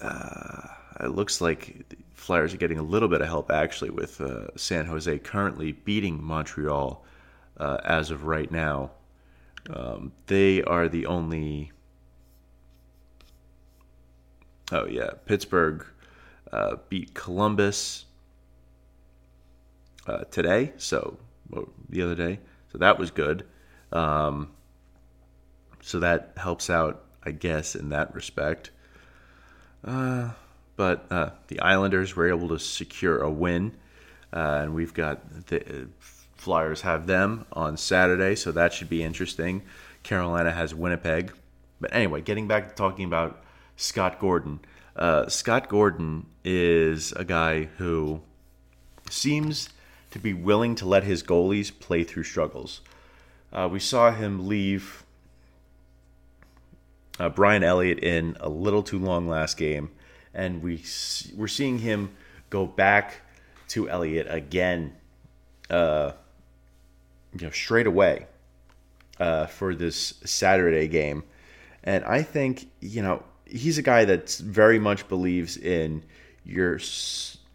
uh, 0.00 0.68
it 1.00 1.08
looks 1.08 1.40
like 1.40 1.94
Flyers 2.14 2.52
are 2.54 2.58
getting 2.58 2.78
a 2.78 2.82
little 2.82 3.08
bit 3.08 3.20
of 3.20 3.28
help 3.28 3.50
actually 3.50 3.90
with 3.90 4.20
uh, 4.20 4.48
San 4.56 4.86
Jose 4.86 5.18
currently 5.20 5.72
beating 5.72 6.22
Montreal 6.22 7.04
uh, 7.58 7.78
as 7.84 8.10
of 8.10 8.24
right 8.24 8.50
now. 8.50 8.90
Um, 9.70 10.12
they 10.26 10.62
are 10.62 10.88
the 10.88 11.06
only. 11.06 11.72
Oh 14.70 14.86
yeah, 14.86 15.10
Pittsburgh 15.26 15.84
uh, 16.52 16.76
beat 16.88 17.14
Columbus 17.14 18.06
uh, 20.06 20.24
today, 20.30 20.72
so 20.76 21.18
the 21.88 22.02
other 22.02 22.14
day. 22.14 22.40
So 22.72 22.78
that 22.78 22.98
was 22.98 23.10
good. 23.10 23.44
Um, 23.92 24.50
so 25.82 26.00
that 26.00 26.32
helps 26.36 26.70
out, 26.70 27.04
I 27.22 27.32
guess, 27.32 27.74
in 27.74 27.90
that 27.90 28.14
respect. 28.14 28.70
Uh, 29.84 30.30
but 30.76 31.06
uh, 31.10 31.30
the 31.48 31.60
Islanders 31.60 32.16
were 32.16 32.28
able 32.28 32.48
to 32.48 32.58
secure 32.58 33.18
a 33.18 33.30
win, 33.30 33.76
uh, 34.32 34.60
and 34.62 34.74
we've 34.74 34.94
got 34.94 35.46
the 35.46 35.60
uh, 35.60 35.84
Flyers 36.36 36.80
have 36.80 37.06
them 37.06 37.46
on 37.52 37.76
Saturday, 37.76 38.34
so 38.34 38.50
that 38.52 38.72
should 38.72 38.88
be 38.88 39.02
interesting. 39.02 39.62
Carolina 40.02 40.50
has 40.50 40.74
Winnipeg. 40.74 41.32
But 41.80 41.94
anyway, 41.94 42.20
getting 42.20 42.48
back 42.48 42.68
to 42.68 42.74
talking 42.74 43.04
about 43.04 43.44
Scott 43.76 44.18
Gordon. 44.18 44.60
Uh, 44.96 45.28
Scott 45.28 45.68
Gordon 45.68 46.26
is 46.44 47.12
a 47.12 47.24
guy 47.24 47.64
who 47.78 48.22
seems 49.08 49.68
to 50.12 50.18
be 50.18 50.32
willing 50.32 50.74
to 50.76 50.86
let 50.86 51.04
his 51.04 51.22
goalies 51.22 51.76
play 51.76 52.04
through 52.04 52.22
struggles. 52.22 52.80
Uh, 53.52 53.68
we 53.70 53.80
saw 53.80 54.12
him 54.12 54.46
leave 54.46 55.04
uh, 57.18 57.28
Brian 57.28 57.62
Elliott 57.62 57.98
in 57.98 58.36
a 58.40 58.48
little 58.48 58.82
too 58.82 58.98
long 58.98 59.28
last 59.28 59.56
game, 59.56 59.90
and 60.32 60.62
we 60.62 60.82
we're 61.34 61.48
seeing 61.48 61.78
him 61.78 62.14
go 62.50 62.66
back 62.66 63.20
to 63.68 63.88
Elliott 63.88 64.26
again, 64.28 64.94
uh, 65.70 66.12
you 67.38 67.46
know, 67.46 67.50
straight 67.50 67.86
away 67.86 68.26
uh, 69.18 69.46
for 69.46 69.74
this 69.74 70.14
Saturday 70.24 70.88
game, 70.88 71.24
and 71.84 72.04
I 72.04 72.22
think 72.22 72.70
you 72.80 73.02
know 73.02 73.22
he's 73.46 73.78
a 73.78 73.82
guy 73.82 74.04
that 74.06 74.30
very 74.30 74.78
much 74.78 75.08
believes 75.08 75.56
in 75.56 76.02
you're 76.44 76.80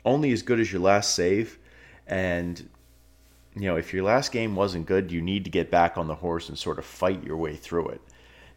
only 0.05 0.31
as 0.31 0.41
good 0.41 0.59
as 0.59 0.71
your 0.71 0.81
last 0.81 1.13
save, 1.15 1.57
and 2.07 2.69
you 3.55 3.67
know 3.67 3.75
if 3.75 3.93
your 3.93 4.03
last 4.03 4.31
game 4.31 4.55
wasn't 4.55 4.85
good, 4.85 5.11
you 5.11 5.21
need 5.21 5.43
to 5.45 5.51
get 5.51 5.69
back 5.69 5.97
on 5.97 6.07
the 6.07 6.15
horse 6.15 6.49
and 6.49 6.57
sort 6.57 6.79
of 6.79 6.85
fight 6.85 7.23
your 7.23 7.37
way 7.37 7.55
through 7.55 7.89
it. 7.89 8.01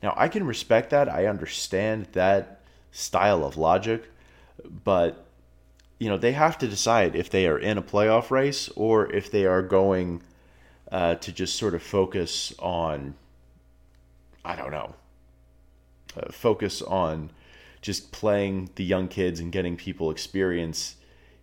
Now 0.02 0.14
I 0.16 0.28
can 0.28 0.46
respect 0.46 0.90
that. 0.90 1.08
I 1.08 1.26
understand 1.26 2.06
that 2.12 2.60
style 2.92 3.44
of 3.44 3.56
logic, 3.56 4.10
but 4.84 5.26
you 5.98 6.08
know 6.08 6.16
they 6.16 6.32
have 6.32 6.58
to 6.58 6.68
decide 6.68 7.14
if 7.14 7.30
they 7.30 7.46
are 7.46 7.58
in 7.58 7.78
a 7.78 7.82
playoff 7.82 8.30
race 8.30 8.68
or 8.74 9.12
if 9.12 9.30
they 9.30 9.46
are 9.46 9.62
going 9.62 10.22
uh, 10.90 11.14
to 11.16 11.32
just 11.32 11.56
sort 11.56 11.74
of 11.74 11.82
focus 11.82 12.52
on 12.58 13.14
I 14.44 14.56
don't 14.56 14.70
know 14.70 14.94
uh, 16.16 16.32
focus 16.32 16.82
on 16.82 17.30
just 17.82 18.12
playing 18.12 18.70
the 18.74 18.84
young 18.84 19.08
kids 19.08 19.40
and 19.40 19.52
getting 19.52 19.76
people 19.76 20.10
experience 20.10 20.96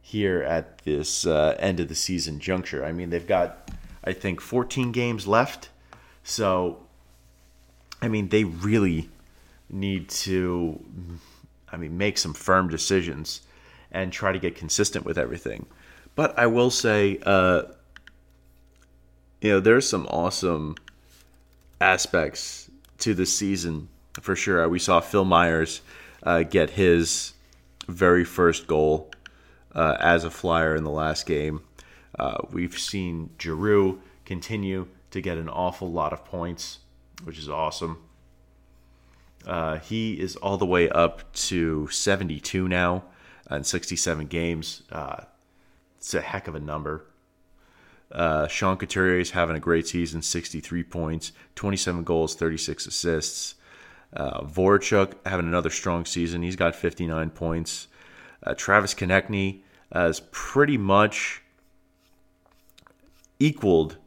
here 0.08 0.42
at 0.42 0.78
this 0.86 1.26
uh, 1.28 1.54
end 1.60 1.82
of 1.82 1.90
the 1.90 1.96
season 1.96 2.40
juncture. 2.40 2.86
I 2.86 2.94
mean, 2.94 3.10
they've 3.10 3.28
got, 3.28 3.70
I 4.06 4.14
think, 4.14 4.40
14 4.40 4.94
games 4.94 5.28
left. 5.28 5.68
So, 6.24 6.80
I 8.02 8.08
mean, 8.08 8.30
they 8.30 8.46
really 8.46 9.10
need 9.70 10.08
to, 10.08 10.82
I 11.70 11.76
mean, 11.76 11.98
make 11.98 12.18
some 12.18 12.34
firm 12.34 12.70
decisions 12.70 13.42
and 13.92 14.14
try 14.14 14.32
to 14.32 14.40
get 14.40 14.56
consistent 14.56 15.04
with 15.04 15.18
everything. 15.18 15.66
But 16.16 16.40
I 16.40 16.48
will 16.48 16.70
say, 16.70 17.20
uh, 17.26 17.64
you 19.42 19.52
know, 19.52 19.60
there's 19.60 19.90
some 19.90 20.08
awesome 20.08 20.76
aspects 21.82 22.72
to 23.00 23.14
this 23.14 23.36
season 23.36 23.90
for 24.22 24.38
sure. 24.38 24.70
We 24.70 24.80
saw 24.80 25.02
Phil 25.02 25.26
Myers 25.26 25.82
uh, 26.24 26.44
get 26.44 26.70
his 26.70 27.34
very 27.90 28.24
first 28.24 28.68
goal 28.68 29.12
uh, 29.78 29.96
as 30.00 30.24
a 30.24 30.32
flyer 30.32 30.76
in 30.76 30.84
the 30.84 30.90
last 30.90 31.26
game. 31.26 31.62
Uh, 32.18 32.38
we've 32.52 32.78
seen 32.78 33.30
Giroux 33.40 34.02
continue 34.26 34.88
to 35.12 35.22
get 35.22 35.38
an 35.38 35.48
awful 35.48 35.90
lot 35.90 36.12
of 36.12 36.26
points, 36.26 36.80
which 37.24 37.38
is 37.38 37.48
awesome. 37.48 38.00
Uh, 39.46 39.78
he 39.78 40.20
is 40.20 40.36
all 40.38 40.58
the 40.58 40.66
way 40.66 40.90
up 40.90 41.32
to 41.32 41.88
72 41.88 42.68
now 42.68 43.04
in 43.50 43.64
67 43.64 44.26
games. 44.26 44.82
Uh, 44.92 45.24
it's 45.98 46.14
a 46.14 46.22
heck 46.22 46.48
of 46.48 46.56
a 46.56 46.60
number. 46.60 47.06
Uh, 48.12 48.48
Sean 48.48 48.78
Couturier 48.78 49.20
is 49.20 49.32
having 49.32 49.56
a 49.56 49.60
great 49.60 49.88
season 49.88 50.22
63 50.22 50.84
points, 50.84 51.34
27 51.56 52.04
goals, 52.04 52.36
36 52.36 52.88
assists. 52.88 53.56
Uh, 54.14 54.42
Voracek 54.42 55.14
having 55.26 55.48
another 55.48 55.70
strong 55.70 56.06
season. 56.06 56.42
He's 56.42 56.56
got 56.56 56.76
59 56.76 57.30
points. 57.30 57.88
Uh, 58.42 58.54
Travis 58.56 58.94
Konecny 58.94 59.62
has 59.92 60.22
pretty 60.32 60.78
much 60.78 61.42
equaled 63.40 63.98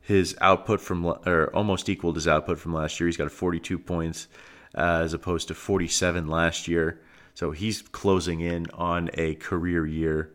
his 0.00 0.36
output 0.40 0.80
from, 0.80 1.06
or 1.06 1.50
almost 1.54 1.88
equaled 1.88 2.16
his 2.16 2.26
output 2.26 2.58
from 2.58 2.72
last 2.72 2.98
year. 2.98 3.06
He's 3.06 3.16
got 3.16 3.30
42 3.30 3.78
points 3.78 4.28
uh, 4.76 5.00
as 5.02 5.12
opposed 5.14 5.48
to 5.48 5.54
47 5.54 6.26
last 6.26 6.68
year. 6.68 7.00
So 7.34 7.52
he's 7.52 7.82
closing 7.82 8.40
in 8.40 8.66
on 8.74 9.10
a 9.14 9.34
career 9.36 9.86
year. 9.86 10.32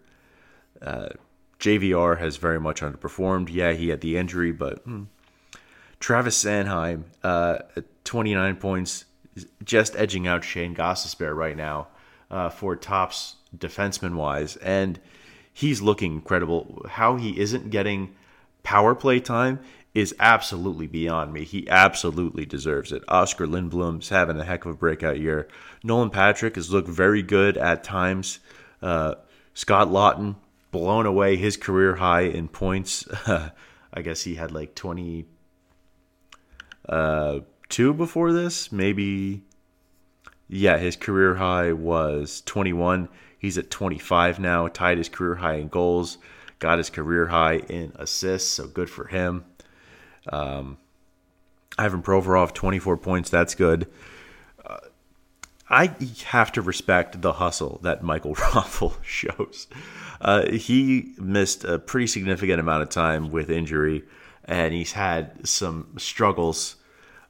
Uh, 0.82 1.10
JVR 1.60 2.20
has 2.20 2.38
very 2.38 2.60
much 2.60 2.82
underperformed. 2.82 3.50
Yeah, 3.52 3.74
he 3.74 3.90
had 3.90 4.02
the 4.02 4.18
injury, 4.18 4.52
but 4.52 4.80
hmm. 4.80 5.04
Travis 6.00 6.44
Sanheim, 6.44 7.04
uh, 7.24 7.60
29 8.04 8.58
points, 8.58 9.06
just 9.64 9.96
edging 9.96 10.28
out 10.28 10.44
Shane 10.44 10.76
Gostisbehere 10.76 11.36
right 11.36 11.58
now 11.58 11.88
uh, 12.30 12.50
for 12.50 12.76
tops 12.76 13.36
defenseman 13.56 14.16
wise, 14.16 14.56
and 14.58 15.00
he's 15.54 15.82
looking 15.82 16.14
incredible. 16.14 16.86
How 16.90 17.16
he 17.16 17.40
isn't 17.40 17.70
getting 17.70 18.16
power 18.64 18.96
play 18.96 19.20
time 19.20 19.60
is 19.94 20.14
absolutely 20.20 20.88
beyond 20.88 21.32
me. 21.32 21.46
He 21.46 21.70
absolutely 21.70 22.46
deserves 22.46 22.92
it. 22.92 23.02
Oskar 23.08 23.48
Lindblom's 23.48 24.10
having 24.10 24.38
a 24.38 24.44
heck 24.44 24.66
of 24.66 24.72
a 24.72 24.78
breakout 24.78 25.20
year. 25.20 25.48
Nolan 25.84 26.10
Patrick 26.10 26.56
has 26.56 26.72
looked 26.72 26.90
very 26.90 27.22
good 27.22 27.58
at 27.58 27.84
times. 27.84 28.40
Uh, 28.82 29.16
Scott 29.54 29.88
Laughton 29.88 30.36
blown 30.72 31.06
away 31.06 31.38
his 31.38 31.56
career 31.56 31.96
high 31.96 32.24
in 32.24 32.50
points. 32.50 33.08
I 33.28 34.02
guess 34.04 34.24
he 34.24 34.36
had 34.36 34.52
like 34.52 34.76
20 34.76 35.26
uh, 36.90 37.40
two 37.70 37.94
before 37.94 38.34
this, 38.34 38.72
maybe. 38.72 39.44
Yeah, 40.48 40.78
his 40.78 40.96
career 40.96 41.36
high 41.36 41.74
was 41.74 42.42
21. 42.46 43.10
He's 43.38 43.58
at 43.58 43.70
25 43.70 44.40
now, 44.40 44.68
tied 44.68 44.98
his 44.98 45.10
career 45.10 45.36
high 45.36 45.56
in 45.56 45.68
goals, 45.68 46.18
got 46.60 46.78
his 46.78 46.90
career 46.90 47.28
high 47.28 47.58
in 47.58 47.92
assists, 47.96 48.52
so 48.52 48.68
good 48.68 48.90
for 48.90 49.08
him. 49.08 49.46
Um, 50.32 50.78
Ivan 51.78 52.02
Provorov, 52.02 52.54
24 52.54 52.98
points, 52.98 53.30
that's 53.30 53.56
good. 53.56 53.88
Uh, 54.66 54.78
I 55.70 55.96
have 56.26 56.52
to 56.54 56.62
respect 56.62 57.22
the 57.22 57.34
hustle 57.34 57.80
that 57.84 58.04
Michael 58.04 58.36
Raffl 58.36 58.94
shows. 59.04 59.68
Uh, 60.22 60.50
he 60.52 61.14
missed 61.18 61.64
a 61.64 61.78
pretty 61.78 62.08
significant 62.08 62.60
amount 62.60 62.84
of 62.84 62.90
time 62.90 63.30
with 63.30 63.50
injury 63.50 64.04
and 64.46 64.74
he's 64.74 64.94
had 64.94 65.48
some 65.48 65.88
struggles, 65.98 66.76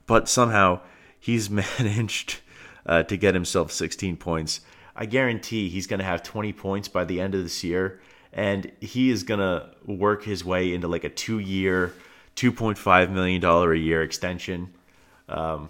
but 0.06 0.30
somehow 0.30 0.82
he's 1.20 1.50
managed 1.80 2.42
uh, 2.86 3.04
to 3.04 3.18
get 3.18 3.34
himself 3.34 3.72
16 3.72 4.18
points. 4.18 4.62
I 4.96 5.06
guarantee 5.06 5.70
he's 5.70 5.88
going 5.88 6.00
to 6.00 6.06
have 6.06 6.24
20 6.24 6.54
points 6.54 6.88
by 6.88 7.04
the 7.04 7.20
end 7.20 7.36
of 7.36 7.44
this 7.44 7.64
year, 7.64 8.00
and 8.32 8.72
he 8.80 9.10
is 9.10 9.24
going 9.24 9.40
to 9.40 9.70
work 9.86 10.24
his 10.24 10.46
way 10.46 10.74
into 10.74 10.88
like 10.88 11.04
a 11.04 11.10
two 11.10 11.40
year, 11.40 11.94
$2.5 12.36 13.12
million 13.12 13.44
a 13.44 13.74
year 13.76 14.04
extension. 14.04 14.74
Um, 15.28 15.70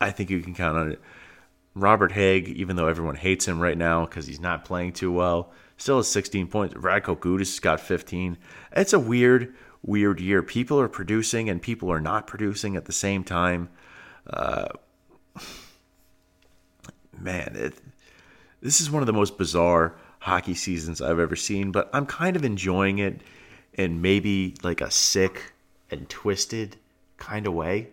I 0.00 0.10
think 0.10 0.30
you 0.30 0.40
can 0.40 0.54
count 0.54 0.78
on 0.78 0.92
it. 0.92 1.00
Robert 1.74 2.12
Hägg, 2.12 2.48
even 2.48 2.76
though 2.76 2.86
everyone 2.86 3.16
hates 3.16 3.48
him 3.48 3.60
right 3.60 3.76
now 3.76 4.06
because 4.06 4.26
he's 4.26 4.40
not 4.40 4.64
playing 4.64 4.92
too 4.92 5.10
well, 5.10 5.52
still 5.76 5.96
has 5.96 6.08
16 6.08 6.46
points. 6.46 6.74
Radko 6.74 7.18
Gudas 7.18 7.40
has 7.50 7.58
got 7.58 7.80
15. 7.80 8.38
It's 8.76 8.92
a 8.92 8.98
weird, 9.00 9.54
weird 9.82 10.20
year. 10.20 10.42
People 10.42 10.80
are 10.80 10.88
producing 10.88 11.48
and 11.48 11.60
people 11.60 11.90
are 11.90 12.00
not 12.00 12.28
producing 12.28 12.76
at 12.76 12.84
the 12.84 12.92
same 12.92 13.24
time. 13.24 13.70
Uh, 14.28 14.68
man, 17.24 17.56
it, 17.56 17.74
this 18.60 18.80
is 18.80 18.90
one 18.90 19.02
of 19.02 19.06
the 19.06 19.12
most 19.12 19.38
bizarre 19.38 19.94
hockey 20.20 20.54
seasons 20.54 21.00
I've 21.00 21.18
ever 21.18 21.36
seen, 21.36 21.72
but 21.72 21.90
I'm 21.92 22.06
kind 22.06 22.36
of 22.36 22.44
enjoying 22.44 22.98
it 22.98 23.20
in 23.72 24.00
maybe 24.00 24.54
like 24.62 24.80
a 24.80 24.90
sick 24.90 25.52
and 25.90 26.08
twisted 26.08 26.76
kind 27.16 27.46
of 27.46 27.54
way. 27.54 27.88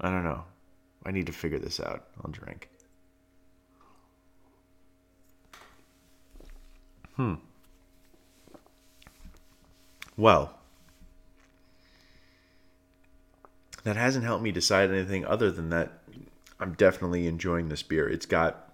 I 0.00 0.10
don't 0.10 0.24
know. 0.24 0.44
I 1.04 1.10
need 1.10 1.26
to 1.26 1.32
figure 1.32 1.58
this 1.58 1.80
out. 1.80 2.08
I'll 2.24 2.30
drink. 2.30 2.68
Hmm. 7.16 7.34
Well, 10.16 10.54
that 13.84 13.96
hasn't 13.96 14.24
helped 14.24 14.42
me 14.42 14.52
decide 14.52 14.90
anything 14.90 15.24
other 15.24 15.50
than 15.50 15.70
that 15.70 15.92
I'm 16.60 16.72
definitely 16.74 17.26
enjoying 17.26 17.68
this 17.68 17.82
beer. 17.82 18.08
It's 18.08 18.26
got 18.26 18.72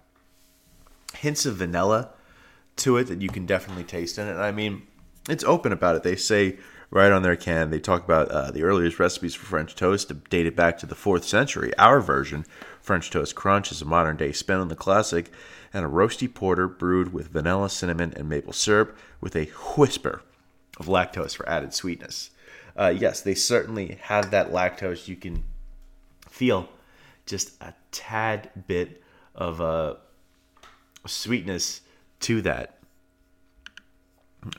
hints 1.13 1.45
of 1.45 1.57
vanilla 1.57 2.09
to 2.77 2.97
it 2.97 3.05
that 3.05 3.21
you 3.21 3.29
can 3.29 3.45
definitely 3.45 3.83
taste 3.83 4.17
in 4.17 4.27
it. 4.27 4.35
I 4.35 4.51
mean, 4.51 4.83
it's 5.29 5.43
open 5.43 5.71
about 5.71 5.95
it. 5.95 6.03
They 6.03 6.15
say 6.15 6.57
right 6.89 7.11
on 7.11 7.23
their 7.23 7.35
can, 7.35 7.69
they 7.69 7.79
talk 7.79 8.03
about 8.03 8.29
uh, 8.29 8.51
the 8.51 8.63
earliest 8.63 8.99
recipes 8.99 9.33
for 9.35 9.45
French 9.45 9.75
toast 9.75 10.11
dated 10.29 10.55
back 10.55 10.77
to 10.79 10.85
the 10.85 10.95
fourth 10.95 11.23
century. 11.23 11.71
Our 11.77 12.01
version, 12.01 12.45
French 12.81 13.09
Toast 13.09 13.35
Crunch, 13.35 13.71
is 13.71 13.81
a 13.81 13.85
modern 13.85 14.17
day 14.17 14.31
spin 14.31 14.57
on 14.57 14.67
the 14.67 14.75
classic 14.75 15.31
and 15.73 15.85
a 15.85 15.89
roasty 15.89 16.31
porter 16.31 16.67
brewed 16.67 17.13
with 17.13 17.29
vanilla, 17.29 17.69
cinnamon, 17.69 18.13
and 18.15 18.29
maple 18.29 18.53
syrup 18.53 18.97
with 19.21 19.35
a 19.35 19.45
whisper 19.77 20.21
of 20.79 20.87
lactose 20.87 21.35
for 21.35 21.47
added 21.47 21.73
sweetness 21.73 22.31
uh, 22.77 22.93
yes, 22.95 23.21
they 23.21 23.35
certainly 23.35 23.97
have 24.03 24.31
that 24.31 24.51
lactose. 24.51 25.07
You 25.07 25.15
can 25.15 25.43
feel 26.29 26.69
just 27.25 27.61
a 27.61 27.73
tad 27.91 28.49
bit 28.67 29.01
of 29.33 29.59
a 29.59 29.97
sweetness 31.05 31.81
to 32.21 32.41
that. 32.41 32.77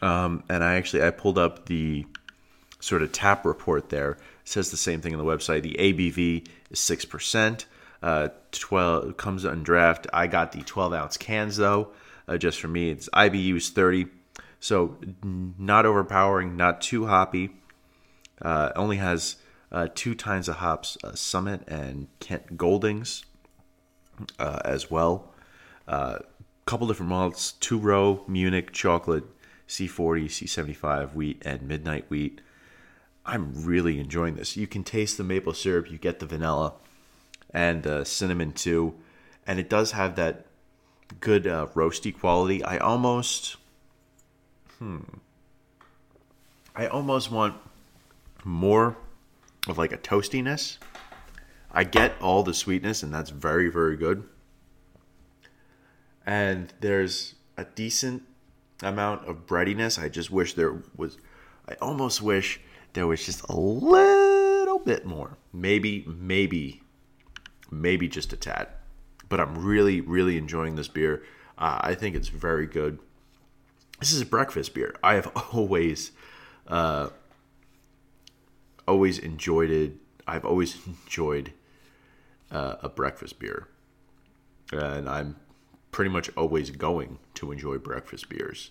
Um, 0.03 0.43
and 0.49 0.65
I 0.65 0.75
actually 0.75 1.05
I 1.05 1.11
pulled 1.11 1.39
up 1.39 1.67
the 1.67 2.07
sort 2.81 3.03
of 3.03 3.13
tap 3.13 3.45
report 3.45 3.89
there. 3.89 4.13
It 4.13 4.19
says 4.45 4.71
the 4.71 4.77
same 4.77 5.01
thing 5.01 5.15
on 5.15 5.19
the 5.19 5.25
website. 5.25 5.63
The 5.63 5.77
ABV 5.79 6.49
is 6.71 6.79
six 6.79 7.05
percent. 7.05 7.67
Uh, 8.03 8.29
twelve 8.51 9.17
comes 9.17 9.45
on 9.45 9.63
draft. 9.63 10.07
I 10.13 10.27
got 10.27 10.53
the 10.53 10.63
twelve 10.63 10.93
ounce 10.93 11.17
cans 11.17 11.57
though, 11.57 11.89
uh, 12.29 12.37
just 12.37 12.61
for 12.61 12.69
me. 12.69 12.91
It's 12.91 13.09
IBU 13.11 13.57
is 13.57 13.71
thirty, 13.71 14.07
so 14.61 14.97
not 15.23 15.87
overpowering, 15.87 16.57
not 16.57 16.81
too 16.81 17.07
hoppy. 17.07 17.51
Uh, 18.43 18.71
only 18.77 18.97
has 18.99 19.37
uh, 19.73 19.89
two 19.95 20.15
times 20.15 20.49
of 20.49 20.57
hops, 20.57 20.97
uh, 21.03 21.15
Summit 21.15 21.63
and 21.67 22.09
Kent 22.21 22.57
Goldings. 22.57 23.25
uh, 24.39 24.61
as 24.65 24.91
well. 24.91 25.33
A 25.87 25.91
uh, 25.91 26.19
couple 26.65 26.87
different 26.87 27.11
malts: 27.11 27.53
two 27.53 27.79
row 27.79 28.25
Munich 28.27 28.73
chocolate, 28.73 29.25
C40, 29.69 30.27
C75 30.27 31.15
wheat, 31.15 31.43
and 31.45 31.63
midnight 31.63 32.07
wheat. 32.09 32.41
I'm 33.27 33.53
really 33.65 33.99
enjoying 33.99 34.37
this. 34.37 34.57
You 34.57 34.67
can 34.67 34.85
taste 34.85 35.19
the 35.19 35.25
maple 35.25 35.53
syrup, 35.53 35.91
you 35.91 35.99
get 35.99 36.21
the 36.21 36.27
vanilla 36.27 36.75
and 37.53 38.07
cinnamon 38.07 38.53
too, 38.53 38.95
and 39.47 39.59
it 39.59 39.69
does 39.69 39.93
have 39.93 40.17
that 40.17 40.47
good 41.21 41.47
uh, 41.47 41.67
roasty 41.75 42.17
quality. 42.17 42.63
I 42.63 42.79
almost, 42.79 43.57
hmm, 44.79 45.01
I 46.75 46.87
almost 46.87 47.31
want 47.31 47.55
more 48.45 48.97
of 49.67 49.79
like 49.79 49.93
a 49.93 49.99
toastiness. 49.99 50.79
I 51.71 51.85
get 51.85 52.15
all 52.21 52.43
the 52.43 52.55
sweetness, 52.55 53.03
and 53.03 53.13
that's 53.13 53.31
very, 53.31 53.69
very 53.69 53.97
good. 53.97 54.25
And 56.25 56.73
there's 56.81 57.35
a 57.57 57.65
decent 57.65 58.23
amount 58.83 59.29
of 59.29 59.47
breadiness. 59.47 59.99
I 59.99 60.09
just 60.09 60.31
wish 60.31 60.55
there 60.55 60.83
was, 60.97 61.19
I 61.69 61.75
almost 61.81 62.23
wish 62.23 62.61
there 62.93 63.07
was 63.07 63.25
just 63.25 63.43
a 63.49 63.55
little 63.55 64.79
bit 64.79 65.07
more. 65.07 65.37
Maybe, 65.53 66.05
maybe, 66.07 66.83
maybe 67.71 68.09
just 68.09 68.33
a 68.33 68.37
tad. 68.37 68.69
But 69.29 69.41
I'm 69.41 69.57
really, 69.57 70.01
really 70.01 70.37
enjoying 70.39 70.77
this 70.77 70.89
beer. 70.89 71.23
Uh, 71.59 71.79
I 71.81 71.95
think 71.95 72.15
it's 72.17 72.29
very 72.29 72.67
good. 72.67 72.99
This 74.01 74.13
is 74.13 74.21
a 74.21 74.27
breakfast 74.27 74.75
beer. 74.75 74.95
I 75.03 75.15
have 75.15 75.31
always, 75.53 76.13
uh, 76.67 77.09
always 78.87 79.19
enjoyed 79.19 79.71
it. 79.71 79.93
I've 80.27 80.45
always 80.45 80.79
enjoyed 81.05 81.53
uh, 82.51 82.77
a 82.83 82.89
breakfast 82.89 83.39
beer, 83.39 83.69
and 84.73 85.09
I'm 85.09 85.37
pretty 85.91 86.11
much 86.11 86.31
always 86.37 86.71
going 86.71 87.19
to 87.35 87.53
enjoy 87.53 87.79
breakfast 87.79 88.29
beers. 88.29 88.71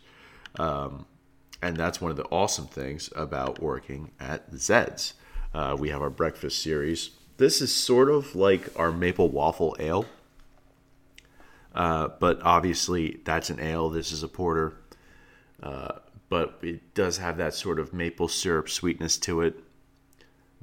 Um, 0.59 1.05
and 1.61 1.75
that's 1.75 1.99
one 1.99 2.11
of 2.11 2.17
the 2.17 2.25
awesome 2.25 2.67
things 2.67 3.09
about 3.15 3.61
working 3.61 4.11
at 4.19 4.53
Zed's. 4.55 5.15
Uh, 5.53 5.75
we 5.77 5.89
have 5.89 6.01
our 6.01 6.09
breakfast 6.09 6.61
series. 6.61 7.11
This 7.37 7.61
is 7.61 7.73
sort 7.73 8.09
of 8.09 8.35
like 8.35 8.69
our 8.79 8.91
maple 8.91 9.29
waffle 9.29 9.75
ale, 9.79 10.05
uh, 11.73 12.09
but 12.19 12.41
obviously 12.43 13.19
that's 13.25 13.49
an 13.49 13.59
ale. 13.59 13.89
This 13.89 14.11
is 14.11 14.21
a 14.21 14.27
porter, 14.27 14.77
uh, 15.63 15.93
but 16.29 16.59
it 16.61 16.93
does 16.93 17.17
have 17.17 17.37
that 17.37 17.53
sort 17.53 17.79
of 17.79 17.93
maple 17.93 18.27
syrup 18.27 18.69
sweetness 18.69 19.17
to 19.17 19.41
it. 19.41 19.63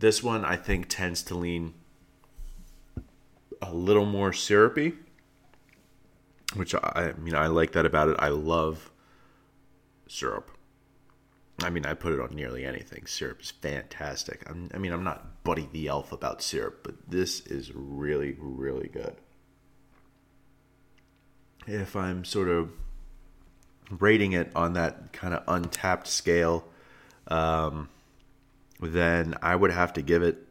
This 0.03 0.21
one 0.21 0.45
I 0.45 0.57
think 0.57 0.89
tends 0.89 1.23
to 1.23 1.37
lean 1.37 1.75
a 3.63 3.73
little 3.73 4.05
more 4.05 4.33
syrupy, 4.33 4.95
which 6.57 6.75
I, 6.75 6.79
I 6.93 7.13
mean 7.13 7.37
I 7.37 7.47
like 7.47 7.71
that 7.75 7.87
about 7.87 8.09
it. 8.09 8.17
I 8.19 8.27
love 8.27 8.91
syrup. 10.09 10.51
I 11.63 11.71
mean, 11.71 11.87
I 11.87 11.95
put 11.95 12.13
it 12.13 12.19
on 12.19 12.35
nearly 12.35 12.65
anything. 12.65 13.07
Syrup 13.07 13.43
is 13.43 13.53
fantastic. 13.53 14.43
I'm, 14.51 14.71
i 14.75 14.79
mean, 14.79 14.93
I'm 14.93 15.05
not 15.05 15.45
Buddy 15.45 15.69
the 15.71 15.87
Elf 15.87 16.11
about 16.11 16.43
syrup, 16.43 16.81
but 16.83 16.97
this 17.09 17.39
is 17.47 17.71
really, 17.73 18.35
really 18.41 18.89
good. 18.89 19.15
If 21.69 21.95
I'm 21.95 22.25
sort 22.25 22.49
of 22.49 22.73
rating 23.89 24.33
it 24.33 24.51
on 24.57 24.73
that 24.73 25.13
kind 25.13 25.33
of 25.33 25.47
Untappd 25.47 26.09
scale, 26.09 26.65
um, 27.29 27.89
then 28.91 29.37
I 29.43 29.55
would 29.55 29.71
have 29.71 29.93
to 29.93 30.03
give 30.03 30.23
it 30.23 30.49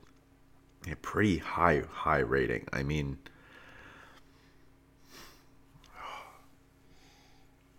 a 0.90 0.96
pretty 0.96 1.38
high, 1.38 1.84
high 1.92 2.20
rating. 2.20 2.68
I 2.72 2.84
mean, 2.84 3.18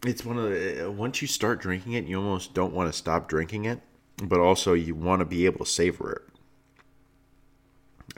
it's 0.04 0.24
one 0.24 0.38
of 0.38 0.50
the 0.50 0.92
once 0.94 1.22
you 1.22 1.28
start 1.28 1.60
drinking 1.60 1.94
it, 1.94 2.04
you 2.04 2.18
almost 2.18 2.54
don't 2.54 2.74
want 2.74 2.92
to 2.92 2.96
stop 2.96 3.28
drinking 3.28 3.64
it, 3.64 3.80
but 4.22 4.40
also 4.40 4.74
you 4.74 4.94
want 4.94 5.20
to 5.20 5.24
be 5.24 5.46
able 5.46 5.64
to 5.64 5.70
savor 5.70 6.12
it. 6.12 6.22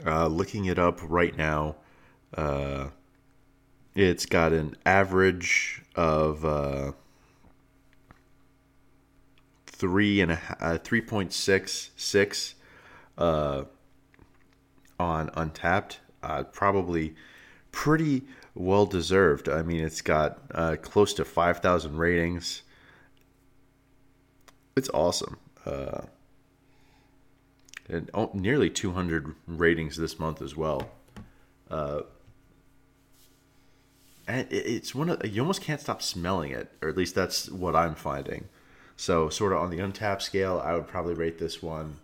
Uh, 0.05 0.27
looking 0.27 0.65
it 0.65 0.77
up 0.77 0.99
right 1.03 1.37
now, 1.37 1.77
uh, 2.33 2.89
it's 3.95 4.25
got 4.25 4.51
an 4.51 4.75
average 4.85 5.83
of 5.95 6.43
uh, 6.43 6.91
three 9.77 10.21
and 10.21 10.31
a 10.33 10.39
uh, 10.59 10.77
three 10.77 11.01
point 11.01 11.33
six 11.33 11.91
six 11.95 12.55
uh, 13.17 13.63
on 14.99 15.29
Untappd. 15.29 15.97
Uh, 16.23 16.43
probably 16.43 17.15
pretty 17.71 18.23
well 18.55 18.85
deserved. 18.85 19.49
I 19.49 19.61
mean, 19.61 19.83
it's 19.83 20.01
got 20.01 20.39
uh, 20.51 20.77
close 20.81 21.13
to 21.15 21.25
5,000 21.25 21.97
ratings. 21.97 22.63
It's 24.75 24.89
awesome. 24.89 25.37
Uh, 25.65 26.01
and 27.87 28.09
oh, 28.13 28.31
nearly 28.33 28.69
200 28.69 29.35
ratings 29.45 29.97
this 29.97 30.17
month 30.17 30.41
as 30.41 30.55
well. 30.55 30.89
Uh, 31.69 32.01
and 34.27 34.47
it's 34.49 34.95
one 34.95 35.09
of 35.09 35.23
you 35.27 35.41
almost 35.41 35.61
can't 35.61 35.79
stop 35.79 36.01
smelling 36.01 36.51
it, 36.51 36.71
or 36.81 36.89
at 36.89 36.97
least 36.97 37.13
that's 37.13 37.49
what 37.51 37.75
I'm 37.75 37.93
finding. 37.93 38.45
So, 38.97 39.29
sort 39.29 39.51
of 39.51 39.59
on 39.59 39.69
the 39.69 39.79
Untappd 39.79 40.21
scale, 40.21 40.61
I 40.63 40.73
would 40.73 40.87
probably 40.87 41.13
rate 41.13 41.37
this 41.37 41.61
one 41.61 41.97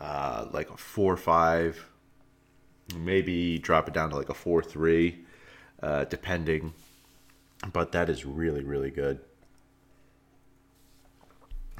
uh, 0.00 0.46
like 0.52 0.70
a 0.70 0.76
four 0.76 1.16
five, 1.16 1.86
maybe 2.96 3.58
drop 3.58 3.88
it 3.88 3.94
down 3.94 4.10
to 4.10 4.16
like 4.16 4.28
a 4.28 4.34
four 4.34 4.62
three 4.62 5.24
uh, 5.82 6.04
depending. 6.04 6.74
But 7.72 7.92
that 7.92 8.10
is 8.10 8.26
really, 8.26 8.62
really 8.62 8.90
good. 8.90 9.20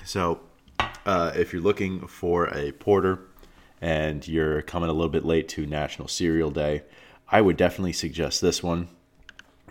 So, 0.05 0.41
uh, 1.05 1.33
if 1.35 1.53
you're 1.53 1.63
looking 1.63 2.07
for 2.07 2.47
a 2.47 2.73
porter 2.73 3.21
and 3.81 4.27
you're 4.27 4.63
coming 4.63 4.89
a 4.89 4.93
little 4.93 5.11
bit 5.11 5.25
late 5.25 5.49
to 5.51 5.67
National 5.67 6.09
Cereal 6.09 6.51
Day, 6.51 6.83
I 7.29 7.41
would 7.41 7.57
definitely 7.57 7.93
suggest 7.93 8.41
this 8.41 8.63
one. 8.63 8.89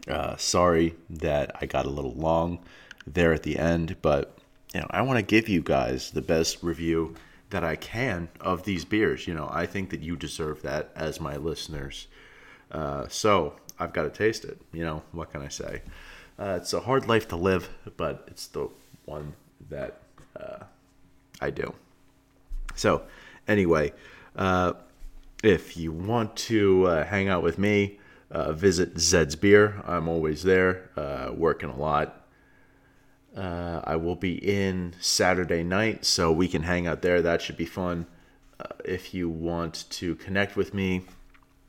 Uh, 0.07 0.35
sorry 0.37 0.95
that 1.09 1.55
I 1.61 1.65
got 1.65 1.85
a 1.85 1.89
little 1.89 2.13
long 2.13 2.59
there 3.07 3.33
at 3.33 3.43
the 3.43 3.57
end, 3.57 3.95
but 4.01 4.37
you 4.73 4.79
know 4.79 4.87
I 4.89 5.01
want 5.01 5.17
to 5.17 5.23
give 5.23 5.47
you 5.47 5.61
guys 5.61 6.11
the 6.11 6.21
best 6.21 6.63
review 6.63 7.15
that 7.49 7.63
I 7.63 7.75
can 7.75 8.29
of 8.41 8.63
these 8.63 8.85
beers. 8.85 9.27
You 9.27 9.33
know 9.33 9.49
I 9.51 9.65
think 9.65 9.89
that 9.91 10.01
you 10.01 10.15
deserve 10.15 10.61
that 10.63 10.91
as 10.95 11.19
my 11.19 11.37
listeners. 11.37 12.07
Uh, 12.71 13.07
so 13.07 13.53
I've 13.79 13.93
got 13.93 14.03
to 14.03 14.09
taste 14.09 14.45
it. 14.45 14.59
You 14.71 14.83
know, 14.83 15.03
what 15.11 15.31
can 15.31 15.41
I 15.41 15.47
say? 15.47 15.81
Uh, 16.37 16.57
it's 16.61 16.73
a 16.73 16.79
hard 16.79 17.07
life 17.07 17.27
to 17.29 17.35
live, 17.35 17.69
but 17.97 18.23
it's 18.27 18.47
the 18.47 18.69
one 19.05 19.33
that 19.69 19.99
uh, 20.39 20.63
I 21.41 21.51
do. 21.51 21.73
So, 22.75 23.03
anyway, 23.47 23.93
uh, 24.35 24.73
if 25.43 25.77
you 25.77 25.91
want 25.91 26.35
to 26.35 26.87
uh, 26.87 27.05
hang 27.05 27.27
out 27.27 27.43
with 27.43 27.59
me, 27.59 27.99
uh, 28.31 28.53
visit 28.53 28.97
Zed's 28.97 29.35
Beer. 29.35 29.83
I'm 29.85 30.07
always 30.07 30.41
there, 30.41 30.89
working 31.35 31.69
a 31.69 31.77
lot. 31.77 32.22
I 33.35 33.95
will 33.95 34.15
be 34.15 34.33
in 34.35 34.93
Saturday 34.99 35.63
night, 35.63 36.05
so 36.05 36.31
we 36.31 36.47
can 36.47 36.63
hang 36.63 36.87
out 36.87 37.01
there. 37.01 37.21
That 37.21 37.41
should 37.41 37.57
be 37.57 37.65
fun. 37.65 38.05
if 38.85 39.13
you 39.13 39.29
want 39.29 39.85
to 39.89 40.15
connect 40.15 40.55
with 40.55 40.73
me 40.73 41.01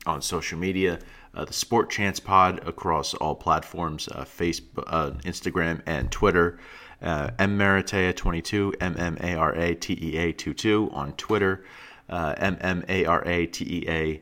on 0.05 0.21
social 0.21 0.57
media, 0.57 0.99
uh, 1.35 1.45
the 1.45 1.53
Sport 1.53 1.89
Chance 1.89 2.21
Pod 2.21 2.65
across 2.65 3.13
all 3.15 3.35
platforms 3.35 4.07
uh, 4.09 4.23
Facebook, 4.23 4.83
uh, 4.87 5.11
Instagram, 5.23 5.81
and 5.85 6.11
Twitter. 6.11 6.59
Uh, 7.01 7.29
M 7.37 7.57
Maratea 7.57 8.15
22, 8.15 8.75
M 8.79 8.95
M 8.97 9.17
A 9.19 9.35
R 9.35 9.53
A 9.53 9.75
T 9.75 9.97
E 10.01 10.17
A 10.17 10.31
22 10.31 10.89
on 10.93 11.11
Twitter, 11.13 11.65
uh, 12.09 12.33
M 12.37 12.57
M 12.61 12.85
A 12.87 13.05
R 13.05 13.27
A 13.27 13.45
T 13.47 13.65
E 13.65 13.89
A 13.89 14.21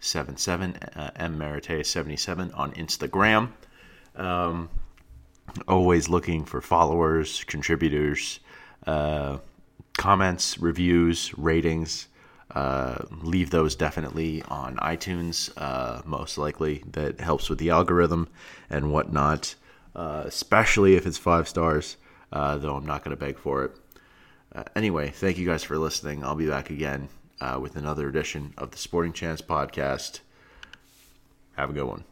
77, 0.00 0.74
uh, 0.96 1.10
M 1.16 1.38
Maratea 1.38 1.84
77 1.84 2.50
on 2.52 2.72
Instagram. 2.72 3.50
Um, 4.16 4.70
always 5.66 6.08
looking 6.08 6.44
for 6.44 6.60
followers, 6.60 7.44
contributors, 7.44 8.40
uh, 8.86 9.38
comments, 9.96 10.58
reviews, 10.58 11.36
ratings. 11.36 12.08
Uh, 12.54 13.04
leave 13.22 13.50
those 13.50 13.74
definitely 13.74 14.42
on 14.48 14.76
iTunes, 14.76 15.50
uh, 15.58 16.00
most 16.06 16.38
likely. 16.38 16.82
That 16.92 17.20
helps 17.20 17.50
with 17.50 17.58
the 17.58 17.70
algorithm 17.70 18.28
and 18.70 18.90
whatnot, 18.90 19.54
uh, 19.94 20.24
especially 20.26 20.96
if 20.96 21.06
it's 21.06 21.18
five 21.18 21.46
stars, 21.46 21.96
uh, 22.32 22.56
though 22.56 22.76
I'm 22.76 22.86
not 22.86 23.04
going 23.04 23.14
to 23.16 23.20
beg 23.20 23.38
for 23.38 23.64
it. 23.64 23.72
Uh, 24.54 24.64
anyway, 24.74 25.10
thank 25.10 25.36
you 25.36 25.46
guys 25.46 25.62
for 25.62 25.76
listening. 25.76 26.24
I'll 26.24 26.34
be 26.34 26.48
back 26.48 26.70
again 26.70 27.08
with 27.60 27.76
another 27.76 28.08
edition 28.08 28.54
of 28.56 28.70
the 28.70 28.78
Sporting 28.78 29.12
Chance 29.12 29.42
podcast. 29.42 30.20
Have 31.56 31.70
a 31.70 31.72
good 31.72 31.84
one. 31.84 32.04